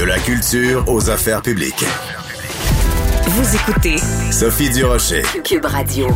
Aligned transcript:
De 0.00 0.06
la 0.06 0.18
culture 0.18 0.82
aux 0.88 1.10
affaires 1.10 1.42
publiques. 1.42 1.84
Vous 3.26 3.54
écoutez 3.54 3.98
Sophie 4.32 4.70
Durocher. 4.70 5.20
Cube 5.44 5.66
Radio. 5.66 6.06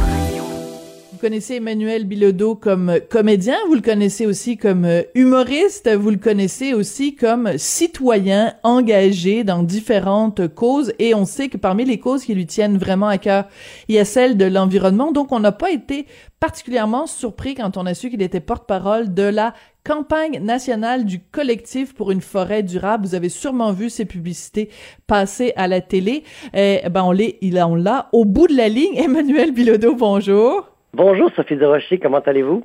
Vous 1.13 1.19
connaissez 1.21 1.57
Emmanuel 1.57 2.07
Bilodeau 2.07 2.55
comme 2.55 2.99
comédien, 3.11 3.57
vous 3.69 3.75
le 3.75 3.83
connaissez 3.83 4.25
aussi 4.25 4.57
comme 4.57 4.87
euh, 4.87 5.03
humoriste, 5.15 5.95
vous 5.95 6.09
le 6.09 6.17
connaissez 6.17 6.73
aussi 6.73 7.15
comme 7.15 7.59
citoyen 7.59 8.55
engagé 8.63 9.45
dans 9.45 9.63
différentes 9.63 10.49
causes 10.55 10.95
et 10.99 11.15
on 11.15 11.27
sait 11.27 11.49
que 11.49 11.59
parmi 11.59 11.85
les 11.85 11.99
causes 11.99 12.25
qui 12.25 12.35
lui 12.35 12.47
tiennent 12.47 12.79
vraiment 12.79 13.09
à 13.09 13.19
cœur, 13.19 13.49
il 13.89 13.97
y 13.97 13.99
a 13.99 14.07
celle 14.07 14.39
de 14.39 14.47
l'environnement. 14.47 15.13
Donc 15.13 15.31
on 15.31 15.41
n'a 15.41 15.53
pas 15.53 15.71
été 15.71 16.07
particulièrement 16.41 17.07
surpris 17.07 17.55
quand 17.55 17.77
on 17.77 17.85
a 17.85 17.93
su 17.93 18.09
qu'il 18.09 18.23
était 18.23 18.41
porte-parole 18.41 19.13
de 19.13 19.25
la 19.25 19.53
campagne 19.85 20.41
nationale 20.43 21.05
du 21.05 21.21
collectif 21.21 21.95
pour 21.95 22.11
une 22.11 22.23
forêt 22.23 22.63
durable. 22.63 23.05
Vous 23.07 23.15
avez 23.15 23.29
sûrement 23.29 23.73
vu 23.73 23.91
ces 23.91 24.07
publicités 24.07 24.71
passer 25.07 25.53
à 25.57 25.69
la 25.69 25.81
télé. 25.83 26.25
Eh 26.55 26.81
ben 26.91 27.03
on 27.05 27.13
l'est, 27.13 27.37
il 27.43 27.63
on 27.63 27.75
l'a 27.75 28.07
au 28.13 28.25
bout 28.25 28.47
de 28.47 28.57
la 28.57 28.69
ligne. 28.69 28.97
Emmanuel 29.05 29.53
Bilodeau, 29.53 29.95
bonjour. 29.95 30.71
Bonjour 30.95 31.31
Sophie 31.37 31.63
Rocher, 31.63 31.99
comment 31.99 32.21
allez-vous? 32.21 32.65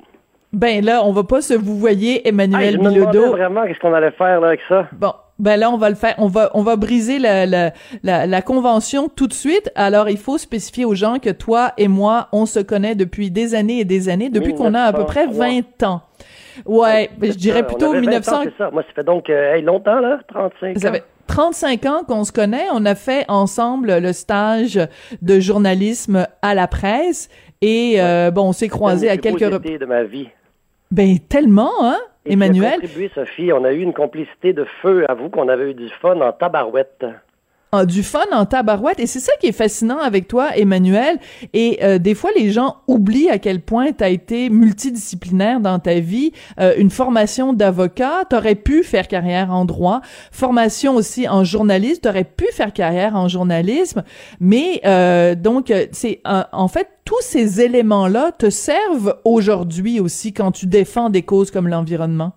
Ben 0.52 0.84
là, 0.84 1.02
on 1.04 1.12
va 1.12 1.22
pas 1.22 1.42
se 1.42 1.54
vous 1.54 1.76
voyez 1.76 2.26
Emmanuel 2.26 2.74
je 2.74 2.78
me 2.78 2.90
Bilodeau. 2.90 3.30
vraiment 3.30 3.66
qu'est-ce 3.66 3.78
qu'on 3.78 3.92
allait 3.92 4.10
faire 4.12 4.40
là 4.40 4.48
avec 4.48 4.60
ça. 4.68 4.88
Bon, 4.92 5.12
ben 5.38 5.58
là, 5.58 5.70
on 5.70 5.76
va 5.76 5.90
le 5.90 5.96
faire. 5.96 6.14
On 6.18 6.26
va, 6.26 6.50
on 6.54 6.62
va 6.62 6.76
briser 6.76 7.18
la, 7.18 7.46
la, 7.46 7.72
la, 8.02 8.26
la, 8.26 8.42
convention 8.42 9.08
tout 9.08 9.26
de 9.26 9.32
suite. 9.32 9.70
Alors, 9.74 10.08
il 10.08 10.18
faut 10.18 10.38
spécifier 10.38 10.84
aux 10.84 10.94
gens 10.94 11.18
que 11.18 11.30
toi 11.30 11.72
et 11.78 11.88
moi, 11.88 12.28
on 12.32 12.46
se 12.46 12.60
connaît 12.60 12.94
depuis 12.94 13.30
des 13.30 13.54
années 13.54 13.80
et 13.80 13.84
des 13.84 14.08
années, 14.08 14.28
depuis 14.28 14.54
qu'on 14.54 14.74
a 14.74 14.82
à 14.82 14.92
peu 14.92 15.04
près 15.04 15.26
20 15.26 15.82
ans. 15.84 16.02
Ouais, 16.66 17.10
je 17.20 17.32
dirais 17.32 17.66
plutôt 17.66 17.92
1900. 17.92 18.36
Ans, 18.36 18.44
ça. 18.58 18.70
Moi, 18.70 18.82
ça 18.82 18.92
fait 18.94 19.04
donc 19.04 19.30
euh, 19.30 19.60
longtemps 19.60 20.00
là, 20.00 20.20
35 20.28 20.78
ça 20.78 20.88
ans. 20.88 20.92
Fait 20.92 21.04
35 21.26 21.86
ans 21.86 22.02
qu'on 22.06 22.24
se 22.24 22.32
connaît. 22.32 22.66
On 22.72 22.84
a 22.84 22.94
fait 22.94 23.24
ensemble 23.28 23.98
le 23.98 24.12
stage 24.12 24.80
de 25.22 25.40
journalisme 25.40 26.26
à 26.42 26.54
la 26.54 26.66
presse 26.66 27.28
et 27.62 27.96
euh, 27.98 28.30
bon, 28.30 28.48
on 28.48 28.52
s'est 28.52 28.68
croisés 28.68 29.08
à 29.08 29.16
quelques 29.16 29.52
reprises 29.52 29.78
de 29.78 29.86
ma 29.86 30.02
vie. 30.02 30.28
Ben 30.90 31.18
tellement, 31.28 31.70
hein, 31.82 31.98
Et 32.26 32.32
Emmanuel. 32.32 32.80
contribué, 32.80 33.10
Sophie. 33.14 33.52
On 33.52 33.64
a 33.64 33.72
eu 33.72 33.80
une 33.80 33.92
complicité 33.92 34.52
de 34.52 34.66
feu. 34.82 35.04
à 35.08 35.14
vous 35.14 35.28
qu'on 35.28 35.48
avait 35.48 35.70
eu 35.70 35.74
du 35.74 35.88
fun 36.02 36.20
en 36.20 36.32
tabarouette. 36.32 37.04
Du 37.86 38.02
fun 38.02 38.24
en 38.32 38.46
tabarouette. 38.46 38.98
Et 38.98 39.06
c'est 39.06 39.20
ça 39.20 39.32
qui 39.40 39.46
est 39.46 39.52
fascinant 39.52 40.00
avec 40.00 40.26
toi, 40.26 40.56
Emmanuel. 40.56 41.18
Et 41.52 41.78
euh, 41.84 41.98
des 41.98 42.16
fois, 42.16 42.30
les 42.34 42.50
gens 42.50 42.78
oublient 42.88 43.30
à 43.30 43.38
quel 43.38 43.60
point 43.60 43.92
tu 43.92 44.02
as 44.02 44.08
été 44.08 44.50
multidisciplinaire 44.50 45.60
dans 45.60 45.78
ta 45.78 46.00
vie. 46.00 46.32
Euh, 46.58 46.74
une 46.78 46.90
formation 46.90 47.52
d'avocat, 47.52 48.24
tu 48.28 48.34
aurais 48.34 48.56
pu 48.56 48.82
faire 48.82 49.06
carrière 49.06 49.52
en 49.52 49.66
droit. 49.66 50.00
Formation 50.32 50.96
aussi 50.96 51.28
en 51.28 51.44
journaliste, 51.44 52.02
tu 52.02 52.08
aurais 52.08 52.24
pu 52.24 52.46
faire 52.52 52.72
carrière 52.72 53.14
en 53.14 53.28
journalisme. 53.28 54.02
Mais 54.40 54.80
euh, 54.84 55.36
donc, 55.36 55.72
c'est 55.92 56.20
en 56.24 56.66
fait, 56.66 56.88
tous 57.04 57.20
ces 57.20 57.60
éléments-là 57.60 58.32
te 58.32 58.50
servent 58.50 59.16
aujourd'hui 59.24 60.00
aussi 60.00 60.32
quand 60.32 60.50
tu 60.50 60.66
défends 60.66 61.08
des 61.08 61.22
causes 61.22 61.52
comme 61.52 61.68
l'environnement. 61.68 62.32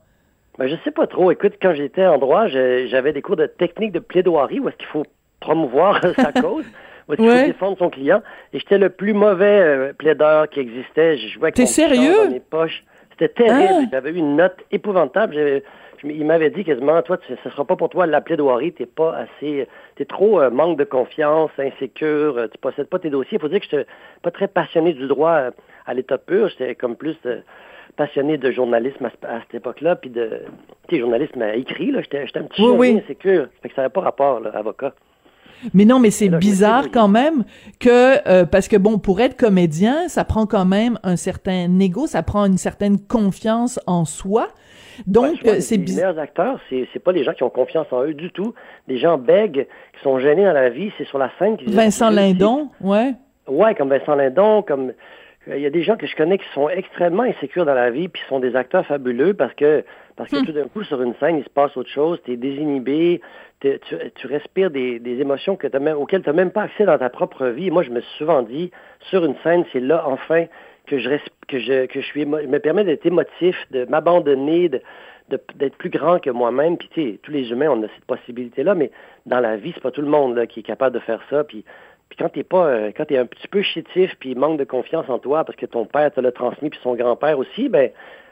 Ben, 0.59 0.67
je 0.67 0.75
sais 0.83 0.91
pas 0.91 1.07
trop. 1.07 1.31
Écoute, 1.31 1.53
quand 1.59 1.73
j'étais 1.73 2.05
en 2.05 2.19
droit, 2.19 2.47
j'avais 2.47 3.13
des 3.13 3.23
cours 3.23 3.35
de 3.35 3.47
technique 3.47 3.91
de 3.93 3.99
plaidoirie 3.99 4.59
où 4.59 4.69
est-ce 4.69 4.77
qu'il 4.77 4.88
faut 4.88 5.05
promouvoir 5.43 5.99
sa 6.15 6.31
cause. 6.31 6.65
Est-ce 7.11 7.17
qu'il 7.17 7.45
défendre 7.47 7.77
son 7.77 7.89
client. 7.89 8.21
Et 8.53 8.59
j'étais 8.59 8.77
le 8.77 8.89
plus 8.89 9.13
mauvais 9.13 9.59
euh, 9.59 9.93
plaideur 9.93 10.47
qui 10.49 10.61
existait. 10.61 11.17
Je 11.17 11.27
jouais 11.27 11.51
T'es 11.51 11.65
sérieux? 11.65 12.25
dans 12.25 12.31
mes 12.31 12.39
poches. 12.39 12.83
C'était 13.11 13.27
terrible. 13.29 13.83
Ah. 13.87 13.89
J'avais 13.91 14.11
eu 14.11 14.15
une 14.15 14.37
note 14.37 14.55
épouvantable. 14.71 15.33
J'avais- 15.35 15.63
il 16.05 16.25
m'avait 16.25 16.49
dit 16.49 16.63
quasiment, 16.65 17.01
toi, 17.01 17.17
tu- 17.17 17.33
ce 17.43 17.49
sera 17.49 17.63
pas 17.65 17.75
pour 17.77 17.89
toi 17.89 18.05
la 18.05 18.19
plaidoirie. 18.21 18.71
T'es 18.73 18.85
pas 18.85 19.15
assez, 19.17 19.67
t'es 19.95 20.05
trop 20.05 20.39
euh, 20.41 20.49
manque 20.49 20.77
de 20.77 20.83
confiance, 20.85 21.51
insécure. 21.57 22.37
euh, 22.37 22.47
tu 22.51 22.57
possèdes 22.57 22.87
pas 22.89 22.99
tes 22.99 23.09
dossiers. 23.09 23.37
Il 23.37 23.41
faut 23.41 23.47
dire 23.49 23.59
que 23.59 23.65
j'étais 23.69 23.85
pas 24.21 24.31
très 24.31 24.47
passionné 24.47 24.93
du 24.93 25.07
droit 25.07 25.31
euh, 25.33 25.51
à 25.85 25.93
l'état 25.93 26.17
pur. 26.17 26.47
J'étais 26.49 26.75
comme 26.75 26.95
plus 26.95 27.17
euh, 27.25 27.37
passionné 27.97 28.37
de 28.37 28.49
journalisme 28.51 29.05
à, 29.05 29.09
à 29.35 29.39
cette 29.41 29.55
époque-là, 29.55 29.95
puis 29.97 30.09
de, 30.09 30.41
tu 30.87 30.95
sais, 30.95 31.01
journalisme 31.01 31.41
euh, 31.41 31.53
écrit. 31.53 31.91
Là, 31.91 32.01
j'étais, 32.01 32.25
j'étais 32.27 32.39
un 32.39 32.43
petit 32.43 32.65
oui. 32.65 33.01
insécure. 33.03 33.47
Fait 33.61 33.69
que 33.69 33.75
ça 33.75 33.81
n'avait 33.83 33.91
pas 33.93 34.01
rapport, 34.01 34.39
là, 34.39 34.51
avocat. 34.55 34.93
Mais 35.74 35.85
non, 35.85 36.00
mais 36.00 36.12
c'est 36.12 36.29
bizarre 36.29 36.85
quand 36.91 37.07
même 37.07 37.44
que 37.79 38.28
euh, 38.28 38.46
parce 38.46 38.68
que 38.68 38.78
bon, 38.78 38.97
pour 39.00 39.22
être 39.22 39.38
comédien, 39.38 40.07
ça 40.07 40.24
prend 40.25 40.46
quand 40.46 40.66
même 40.66 40.97
un 41.03 41.16
certain 41.16 41.79
ego, 41.79 42.07
ça 42.07 42.24
prend 42.24 42.46
une 42.46 42.57
certaine 42.57 43.00
confiance 43.00 43.79
en 43.88 44.06
soi. 44.06 44.47
Donc 45.07 45.40
Ouais, 45.44 45.50
euh, 45.50 45.59
c'est 45.59 45.78
les 45.78 45.84
bizarre. 45.84 46.09
meilleurs 46.12 46.23
acteurs, 46.23 46.59
c'est, 46.69 46.88
c'est 46.94 47.00
pas 47.00 47.12
les 47.12 47.23
gens 47.23 47.34
qui 47.34 47.44
ont 47.44 47.50
confiance 47.50 47.88
en 47.91 48.03
eux 48.03 48.13
du 48.13 48.29
tout. 48.31 48.53
Les 48.88 48.97
gens 49.00 49.18
bègues, 49.18 49.68
qui 49.97 50.03
sont 50.03 50.19
gênés 50.19 50.44
dans 50.46 50.53
la 50.53 50.69
vie, 50.69 50.91
c'est 50.97 51.06
sur 51.07 51.18
la 51.18 51.31
scène. 51.40 51.57
Qui 51.57 51.66
Vincent 51.66 52.09
Lindon, 52.12 52.69
ouais. 52.81 53.13
Ouais, 53.47 53.73
comme 53.75 53.90
Vincent 53.90 54.16
Lindon, 54.16 54.62
comme 54.62 54.94
il 55.47 55.59
y 55.59 55.65
a 55.65 55.69
des 55.69 55.83
gens 55.83 55.97
que 55.97 56.07
je 56.07 56.15
connais 56.15 56.37
qui 56.37 56.47
sont 56.53 56.69
extrêmement 56.69 57.23
insécures 57.23 57.65
dans 57.65 57.73
la 57.73 57.89
vie, 57.89 58.07
puis 58.07 58.21
sont 58.29 58.39
des 58.39 58.55
acteurs 58.55 58.85
fabuleux 58.85 59.33
parce 59.33 59.53
que 59.53 59.83
parce 60.15 60.29
que 60.29 60.37
Hmm. 60.37 60.45
tout 60.45 60.51
d'un 60.51 60.67
coup 60.67 60.83
sur 60.83 61.01
une 61.01 61.15
scène 61.15 61.37
il 61.37 61.43
se 61.43 61.49
passe 61.49 61.75
autre 61.75 61.89
chose, 61.89 62.19
t'es 62.23 62.37
désinhibé, 62.37 63.19
t'es- 63.59 63.79
tu, 63.79 63.95
tu 64.15 64.27
respires 64.27 64.69
des, 64.69 64.99
des 64.99 65.19
émotions 65.19 65.55
que 65.55 65.65
t'as 65.67 65.79
même, 65.79 65.97
auxquelles 65.97 66.21
tu 66.21 66.29
n'as 66.29 66.35
même 66.35 66.51
pas 66.51 66.63
accès 66.63 66.85
dans 66.85 66.97
ta 66.97 67.09
propre 67.09 67.47
vie. 67.47 67.67
Et 67.67 67.71
moi, 67.71 67.81
je 67.83 67.89
me 67.89 67.99
suis 67.99 68.17
souvent 68.19 68.43
dit 68.43 68.71
sur 69.09 69.25
une 69.25 69.35
scène, 69.43 69.65
c'est 69.73 69.79
là 69.79 70.03
enfin 70.07 70.45
que 70.87 70.99
je 70.99 71.09
que 71.47 71.59
je 71.59 71.87
que 71.87 71.99
je 72.01 72.05
suis 72.05 72.23
émo- 72.25 72.45
me 72.47 72.59
permet 72.59 72.83
d'être 72.83 73.05
émotif, 73.05 73.55
de 73.71 73.85
m'abandonner, 73.85 74.69
de 74.69 74.81
de- 75.29 75.39
d'être 75.55 75.77
plus 75.77 75.89
grand 75.89 76.19
que 76.19 76.29
moi-même. 76.29 76.77
Puis 76.77 76.89
tu 76.93 77.01
sais, 77.01 77.19
tous 77.23 77.31
les 77.31 77.49
humains, 77.51 77.69
on 77.71 77.81
a 77.81 77.87
cette 77.95 78.05
possibilité-là, 78.05 78.75
mais 78.75 78.91
dans 79.25 79.39
la 79.39 79.55
vie, 79.55 79.71
c'est 79.73 79.81
pas 79.81 79.89
tout 79.91 80.01
le 80.01 80.09
monde 80.09 80.35
là, 80.35 80.45
qui 80.47 80.59
est 80.59 80.63
capable 80.63 80.93
de 80.93 80.99
faire 80.99 81.21
ça. 81.29 81.45
Puis, 81.45 81.63
puis 82.16 82.24
quand 82.24 82.29
t'es 82.29 82.44
pas, 82.44 82.68
euh, 82.68 82.91
quand 82.96 83.06
t'es 83.06 83.18
un 83.18 83.25
petit 83.25 83.47
peu 83.47 83.63
chétif, 83.63 84.16
puis 84.19 84.35
manque 84.35 84.59
de 84.59 84.66
confiance 84.66 85.09
en 85.09 85.18
toi, 85.18 85.44
parce 85.44 85.56
que 85.56 85.66
ton 85.66 85.85
père 85.85 86.12
te 86.12 86.22
l'a 86.22 86.31
transmis, 86.31 86.69
puis 86.69 86.79
son 86.84 86.94
grand-père 86.94 87.40
aussi, 87.40 87.69
ben, 87.69 87.90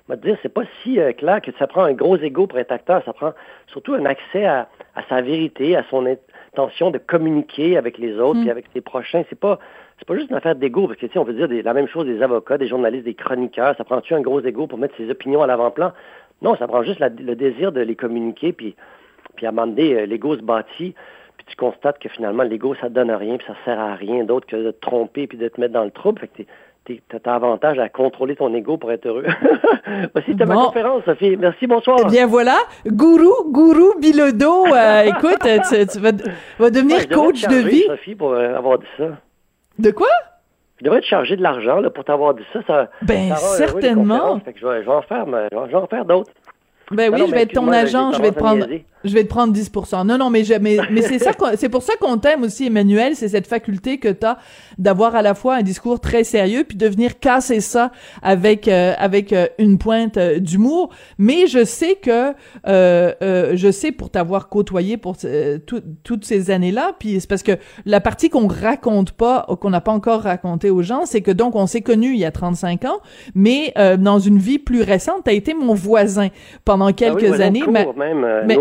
va 0.08 0.18
te 0.18 0.22
dire, 0.22 0.38
c'est 0.44 0.54
pas 0.54 0.64
si 0.84 1.00
euh, 1.00 1.14
clair 1.14 1.42
que 1.42 1.52
ça 1.58 1.66
prend 1.66 1.84
un 1.84 1.94
gros 1.94 2.16
ego 2.18 2.46
pour 2.46 2.60
être 2.60 2.72
acteur. 2.72 3.02
Ça 3.06 3.14
prend 3.14 3.34
surtout 3.68 3.94
un 3.96 4.06
accès 4.06 4.46
à, 4.46 4.68
à 4.96 5.02
sa 5.10 5.22
vérité, 5.22 5.76
à 5.76 5.84
son 5.90 6.06
intention 6.06 6.92
de 6.92 7.00
communiquer 7.00 7.76
avec 7.76 7.98
les 7.98 8.20
autres, 8.20 8.38
Mm. 8.40 8.42
puis 8.42 8.52
avec 8.52 8.66
ses 8.72 8.82
prochains. 8.82 9.24
C'est 9.30 9.40
pas, 9.40 9.58
c'est 9.98 10.08
pas 10.08 10.16
juste 10.16 10.30
une 10.30 10.36
affaire 10.38 10.56
d'ego, 10.56 10.86
parce 10.88 11.00
que 11.00 11.08
tu 11.08 11.14
sais, 11.14 11.18
on 11.20 11.26
peut 11.26 11.34
dire 11.34 11.48
des- 11.48 11.64
la 11.64 11.74
même 11.74 11.88
chose 11.88 12.06
des 12.06 12.22
avocats, 12.22 12.60
des 12.60 12.68
journalistes, 12.68 13.06
des 13.06 13.16
chroniqueurs. 13.16 13.76
Ça 13.78 13.84
prend-tu 13.84 14.14
un 14.14 14.22
gros 14.22 14.42
ego 14.42 14.68
pour 14.68 14.78
mettre 14.78 14.96
ses 14.96 15.10
opinions 15.10 15.42
à 15.42 15.48
l'avant-plan? 15.48 15.92
Non, 16.44 16.56
ça 16.56 16.68
prend 16.68 16.84
juste 16.84 17.00
la- 17.00 17.10
le 17.10 17.36
désir 17.36 17.72
de 17.72 17.82
les 17.82 17.96
communiquer, 17.96 18.54
puis, 18.54 18.76
puis 19.38 19.48
à 19.48 19.50
un 19.50 19.52
moment 19.54 19.68
donné, 19.68 19.96
euh, 19.96 20.06
l'ego 20.06 20.36
se 20.36 20.42
bâtit, 20.44 20.94
puis 21.42 21.56
tu 21.56 21.56
constates 21.56 21.98
que 22.00 22.10
finalement, 22.10 22.44
l'ego, 22.44 22.76
ça 22.76 22.90
donne 22.90 23.12
rien, 23.12 23.38
puis 23.38 23.48
ça 23.48 23.56
sert 23.66 23.80
à 23.80 23.96
rien 23.96 24.24
d'autre 24.24 24.46
que 24.48 24.56
de 24.56 24.72
te 24.72 24.80
tromper, 24.80 25.26
puis 25.26 25.38
de 25.38 25.48
te 25.48 25.60
mettre 25.60 25.74
dans 25.74 25.84
le 25.84 25.92
trouble. 25.92 26.20
Fait 26.20 26.28
que 26.28 27.18
t'as 27.18 27.34
avantage 27.34 27.80
à 27.80 27.90
contrôler 27.90 28.36
ton 28.36 28.54
ego 28.54 28.78
pour 28.78 28.92
être 28.92 29.08
heureux. 29.08 29.26
Voici 30.14 30.36
ta 30.36 30.46
ma 30.46 30.56
conférence, 30.56 31.04
Sophie. 31.06 31.38
Merci, 31.38 31.66
bonsoir. 31.66 32.00
Eh 32.04 32.10
bien 32.10 32.28
voilà, 32.28 32.58
gourou, 32.86 33.50
gourou 33.52 33.94
Bilodeau, 34.00 34.68
euh, 34.68 35.02
écoute, 35.06 35.46
euh, 35.46 35.60
tu, 35.68 35.88
tu 35.88 36.00
vas, 36.00 36.12
vas 36.60 36.70
devenir 36.70 36.98
Ouais, 36.98 37.08
coach 37.08 37.42
te 37.42 37.50
de 37.50 37.68
vie. 37.68 37.84
Sophie, 37.88 38.16
pour 38.16 38.34
euh, 38.34 38.56
avoir 38.56 38.78
dit 38.78 38.86
ça. 38.98 39.10
De 39.80 39.92
quoi? 39.92 40.10
Je 40.80 40.86
devrais 40.86 41.02
te 41.02 41.06
charger 41.06 41.38
de 41.38 41.44
l'argent 41.44 41.82
pour 41.94 42.04
t'avoir 42.04 42.34
dit 42.34 42.44
ça. 42.54 42.60
ça 42.66 42.90
Ben, 43.04 43.36
ça 43.36 43.38
certainement. 43.38 44.40
Fait 44.40 44.54
que 44.54 44.60
je 44.60 44.68
vais, 44.68 44.82
je 44.82 44.88
vais 44.88 44.96
en 44.96 45.02
faire, 45.04 45.28
mais 45.28 45.48
je 45.52 45.58
vais 45.58 45.76
en 45.76 45.88
faire 45.88 46.06
d'autres. 46.06 46.32
Ben 46.92 47.10
Non, 47.10 47.16
oui, 47.16 47.22
non, 47.22 47.28
je 47.28 47.32
vais 47.32 47.42
être 47.44 47.54
ton 47.54 47.72
agent, 47.72 48.14
je 48.14 48.22
vais 48.22 48.32
te 48.32 48.38
prendre. 48.38 48.66
Je 49.04 49.14
vais 49.14 49.24
te 49.24 49.30
prendre 49.30 49.52
10 49.52 49.72
Non, 50.06 50.18
non, 50.18 50.30
mais, 50.30 50.44
mais, 50.62 50.78
mais 50.92 51.02
c'est 51.02 51.20
ça, 51.20 51.32
c'est 51.58 51.70
pour 51.70 51.82
ça 51.82 51.94
qu'on 52.00 52.18
t'aime 52.18 52.44
aussi, 52.44 52.68
Emmanuel, 52.68 53.16
c'est 53.16 53.30
cette 53.30 53.48
faculté 53.48 53.98
que 53.98 54.10
tu 54.10 54.26
as 54.26 54.38
d'avoir 54.78 55.16
à 55.16 55.22
la 55.22 55.34
fois 55.34 55.56
un 55.56 55.62
discours 55.64 56.00
très 56.00 56.24
sérieux 56.24 56.64
puis 56.68 56.78
de 56.78 56.88
venir 56.88 57.20
casser 57.20 57.62
ça 57.62 57.92
avec 58.22 58.68
euh, 58.68 58.94
avec 58.98 59.34
euh, 59.34 59.48
une 59.58 59.78
pointe 59.78 60.18
euh, 60.18 60.40
d'humour. 60.40 60.90
Mais 61.18 61.48
je 61.48 61.66
sais 61.66 61.96
que 61.96 62.34
je 62.66 63.72
sais 63.72 63.92
pour 63.92 64.10
t'avoir 64.10 64.50
côtoyé 64.50 64.98
pour 64.98 65.16
toutes 65.18 66.26
ces 66.26 66.52
années-là, 66.52 66.96
puis 67.00 67.20
c'est 67.20 67.30
parce 67.30 67.44
que 67.44 67.58
la 67.86 68.02
partie 68.02 68.30
qu'on 68.30 68.48
raconte 68.48 69.12
pas, 69.12 69.48
qu'on 69.60 69.70
n'a 69.70 69.82
pas 69.82 69.92
encore 69.92 70.22
raconté 70.22 70.70
aux 70.70 70.82
gens, 70.82 71.06
c'est 71.06 71.22
que 71.22 71.32
donc 71.32 71.56
on 71.56 71.68
s'est 71.68 71.82
connus 71.82 72.14
il 72.14 72.20
y 72.20 72.26
a 72.26 72.32
35 72.32 72.86
ans, 72.86 73.00
mais 73.36 73.74
dans 73.98 74.20
une 74.20 74.38
vie 74.38 74.60
plus 74.60 74.82
récente, 74.82 75.24
tu 75.26 75.30
as 75.30 75.34
été 75.34 75.54
mon 75.54 75.74
voisin 75.74 76.30
pendant 76.66 76.81
ah 76.88 76.94
quelques 76.94 77.40
années. 77.40 77.64
mais, 77.70 77.88
même, 77.96 78.44
mais, 78.46 78.56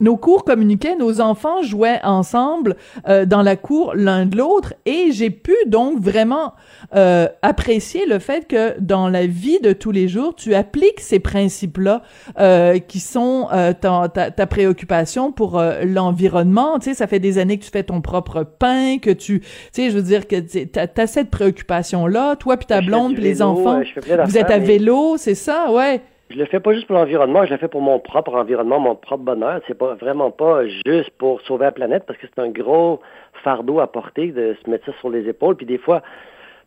nos 0.00 0.16
cours 0.16 0.44
communiquaient, 0.44 0.96
nos 0.96 1.20
enfants 1.20 1.62
jouaient 1.62 2.00
ensemble 2.04 2.76
euh, 3.08 3.26
dans 3.26 3.42
la 3.42 3.56
cour 3.56 3.94
l'un 3.94 4.26
de 4.26 4.36
l'autre 4.36 4.74
et 4.86 5.10
j'ai 5.10 5.30
pu 5.30 5.54
donc 5.66 6.00
vraiment 6.00 6.54
euh, 6.94 7.26
apprécier 7.42 8.06
le 8.06 8.20
fait 8.20 8.46
que 8.46 8.78
dans 8.78 9.08
la 9.08 9.26
vie 9.26 9.58
de 9.60 9.72
tous 9.72 9.90
les 9.90 10.06
jours, 10.06 10.36
tu 10.36 10.54
appliques 10.54 11.00
ces 11.00 11.18
principes-là 11.18 12.02
euh, 12.38 12.78
qui 12.78 13.00
sont 13.00 13.48
ta, 13.80 14.08
ta, 14.08 14.46
préoccupation 14.46 15.32
pour 15.32 15.60
l'environnement. 15.84 16.78
Tu 16.78 16.90
sais, 16.90 16.94
ça 16.94 17.06
fait 17.06 17.18
des 17.18 17.38
années 17.38 17.58
que 17.58 17.64
tu 17.64 17.70
fais 17.70 17.82
ton 17.82 18.00
propre 18.00 18.44
pain, 18.44 18.98
que 18.98 19.10
tu, 19.10 19.40
tu 19.40 19.48
sais, 19.72 19.90
je 19.90 19.96
veux 19.96 20.02
dire 20.02 20.28
que 20.28 20.36
tu 20.36 20.68
as, 20.78 21.06
cette 21.06 21.30
préoccupation-là, 21.30 22.36
toi 22.36 22.56
puis 22.56 22.66
ta 22.66 22.80
blonde 22.80 23.14
puis 23.14 23.22
les 23.22 23.42
enfants, 23.42 23.80
vous 24.24 24.38
êtes 24.38 24.50
à 24.50 24.58
vélo, 24.58 25.16
c'est 25.16 25.34
ça, 25.34 25.72
ouais. 25.72 26.00
Je 26.30 26.36
le 26.36 26.44
fais 26.44 26.60
pas 26.60 26.74
juste 26.74 26.86
pour 26.86 26.96
l'environnement, 26.96 27.46
je 27.46 27.52
le 27.52 27.56
fais 27.56 27.68
pour 27.68 27.80
mon 27.80 27.98
propre 27.98 28.34
environnement, 28.34 28.78
mon 28.78 28.94
propre 28.94 29.24
bonheur. 29.24 29.60
C'est 29.66 29.78
pas 29.78 29.94
vraiment 29.94 30.30
pas 30.30 30.66
juste 30.66 31.10
pour 31.16 31.40
sauver 31.42 31.64
la 31.64 31.72
planète 31.72 32.04
parce 32.06 32.18
que 32.18 32.26
c'est 32.26 32.42
un 32.42 32.50
gros 32.50 33.00
fardeau 33.42 33.80
à 33.80 33.86
porter 33.86 34.32
de 34.32 34.54
se 34.62 34.70
mettre 34.70 34.84
ça 34.86 34.92
sur 35.00 35.08
les 35.08 35.26
épaules. 35.26 35.56
Puis 35.56 35.64
des 35.64 35.78
fois, 35.78 36.02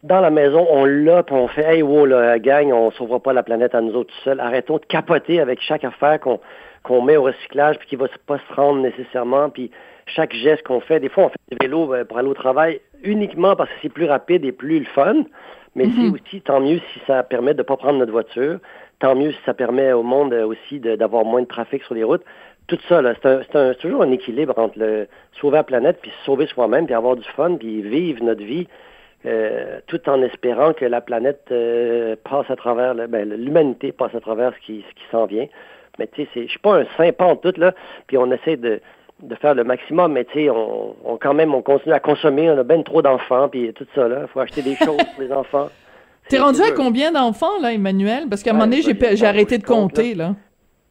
dans 0.02 0.20
la 0.20 0.32
maison, 0.32 0.66
on 0.68 0.86
l'a, 0.86 1.22
puis 1.22 1.36
on 1.36 1.48
fait 1.48 1.76
Hey 1.76 1.84
wow, 1.84 2.08
la 2.08 2.40
gang, 2.40 2.72
on 2.74 2.90
sauvera 2.92 3.20
pas 3.20 3.34
la 3.34 3.44
planète 3.44 3.76
à 3.76 3.82
nous 3.82 3.94
autres 3.94 4.12
tout 4.12 4.24
seuls. 4.24 4.40
Arrêtons 4.40 4.78
de 4.78 4.86
capoter 4.86 5.40
avec 5.40 5.62
chaque 5.62 5.84
affaire 5.84 6.20
qu'on 6.20 6.40
qu'on 6.84 7.04
met 7.04 7.16
au 7.16 7.22
recyclage 7.22 7.78
puis 7.78 7.90
qui 7.90 7.96
va 7.96 8.08
pas 8.26 8.40
se 8.40 8.54
rendre 8.56 8.82
nécessairement. 8.82 9.52
Puis 9.52 9.70
chaque 10.08 10.34
geste 10.34 10.64
qu'on 10.64 10.80
fait, 10.80 11.00
des 11.00 11.10
fois 11.10 11.26
on 11.26 11.30
fait 11.30 11.38
du 11.52 11.58
vélo 11.62 11.86
ben, 11.86 12.04
pour 12.06 12.18
aller 12.18 12.30
au 12.30 12.34
travail 12.34 12.82
uniquement 13.04 13.56
parce 13.56 13.70
que 13.70 13.76
c'est 13.84 13.94
plus 13.94 14.06
rapide 14.06 14.44
et 14.44 14.52
plus 14.52 14.80
le 14.80 14.86
fun. 14.86 15.18
Mais 15.76 15.86
c'est 15.86 16.02
mm-hmm. 16.02 16.14
aussi 16.14 16.42
tant 16.42 16.60
mieux 16.60 16.80
si 16.92 17.00
ça 17.06 17.24
permet 17.24 17.54
de 17.54 17.60
ne 17.60 17.64
pas 17.64 17.78
prendre 17.78 18.00
notre 18.00 18.12
voiture, 18.12 18.60
tant 19.02 19.16
mieux 19.16 19.32
si 19.32 19.40
ça 19.46 19.54
permet 19.54 19.92
au 19.92 20.04
monde 20.04 20.32
euh, 20.32 20.46
aussi 20.46 20.80
d'avoir 20.80 21.26
moins 21.26 21.42
de 21.42 21.48
trafic 21.48 21.84
sur 21.84 21.96
les 21.96 22.04
routes. 22.04 22.24
Tout 22.68 22.78
ça, 22.88 23.02
c'est 23.22 23.78
toujours 23.80 24.04
un 24.04 24.12
équilibre 24.12 24.58
entre 24.58 24.80
le 24.80 25.08
sauver 25.42 25.58
la 25.58 25.64
planète, 25.64 25.98
puis 26.02 26.12
sauver 26.24 26.46
soi-même, 26.46 26.86
puis 26.86 26.94
avoir 26.94 27.18
du 27.18 27.28
fun, 27.36 27.56
puis 27.56 27.82
vivre 27.82 28.24
notre 28.24 28.44
vie, 28.44 28.68
euh, 29.26 29.80
tout 29.88 30.08
en 30.08 30.22
espérant 30.22 30.72
que 30.74 30.86
la 30.86 31.02
planète 31.02 31.48
euh, 31.52 32.16
passe 32.24 32.50
à 32.50 32.56
travers, 32.56 32.96
ben, 32.96 33.28
l'humanité 33.30 33.92
passe 33.92 34.16
à 34.16 34.22
travers 34.22 34.54
ce 34.54 34.60
qui, 34.66 34.86
s'en 35.12 35.26
vient. 35.26 35.48
Mais 36.00 36.08
tu 36.08 36.24
sais, 36.26 36.44
je 36.44 36.48
suis 36.48 36.60
pas 36.60 36.78
un 36.78 37.12
pas 37.12 37.26
en 37.26 37.36
tout, 37.36 37.54
là, 37.58 37.74
puis 38.08 38.18
on 38.18 38.32
essaie 38.32 38.56
de, 38.56 38.80
faire 39.42 39.56
le 39.56 39.64
maximum, 39.64 40.14
mais 40.14 40.26
tu 40.26 40.34
sais, 40.34 40.50
on, 40.50 40.96
on, 41.04 41.18
quand 41.18 41.34
même, 41.34 41.54
on 41.54 41.62
continue 41.62 41.94
à 41.94 42.00
consommer, 42.00 42.50
on 42.52 42.58
a 42.58 42.64
bien 42.64 42.82
trop 42.84 43.02
d'enfants, 43.02 43.50
puis 43.50 43.74
tout 43.74 43.88
ça, 43.96 44.08
là, 44.08 44.20
il 44.22 44.28
faut 44.28 44.40
acheter 44.40 44.62
des 44.62 44.76
choses 44.76 45.04
pour 45.16 45.24
les 45.24 45.32
enfants. 45.32 45.70
T'es 46.30 46.40
rendu 46.40 46.62
à 46.62 46.72
combien 46.72 47.12
d'enfants, 47.12 47.60
là, 47.62 47.74
Emmanuel? 47.74 48.28
Parce 48.30 48.44
qu'à 48.44 48.52
un 48.52 48.54
moment 48.54 48.68
donné, 48.68 48.82
j'ai 48.82 49.26
arrêté 49.26 49.58
de 49.58 49.64
compter, 49.64 50.16
là. 50.16 50.36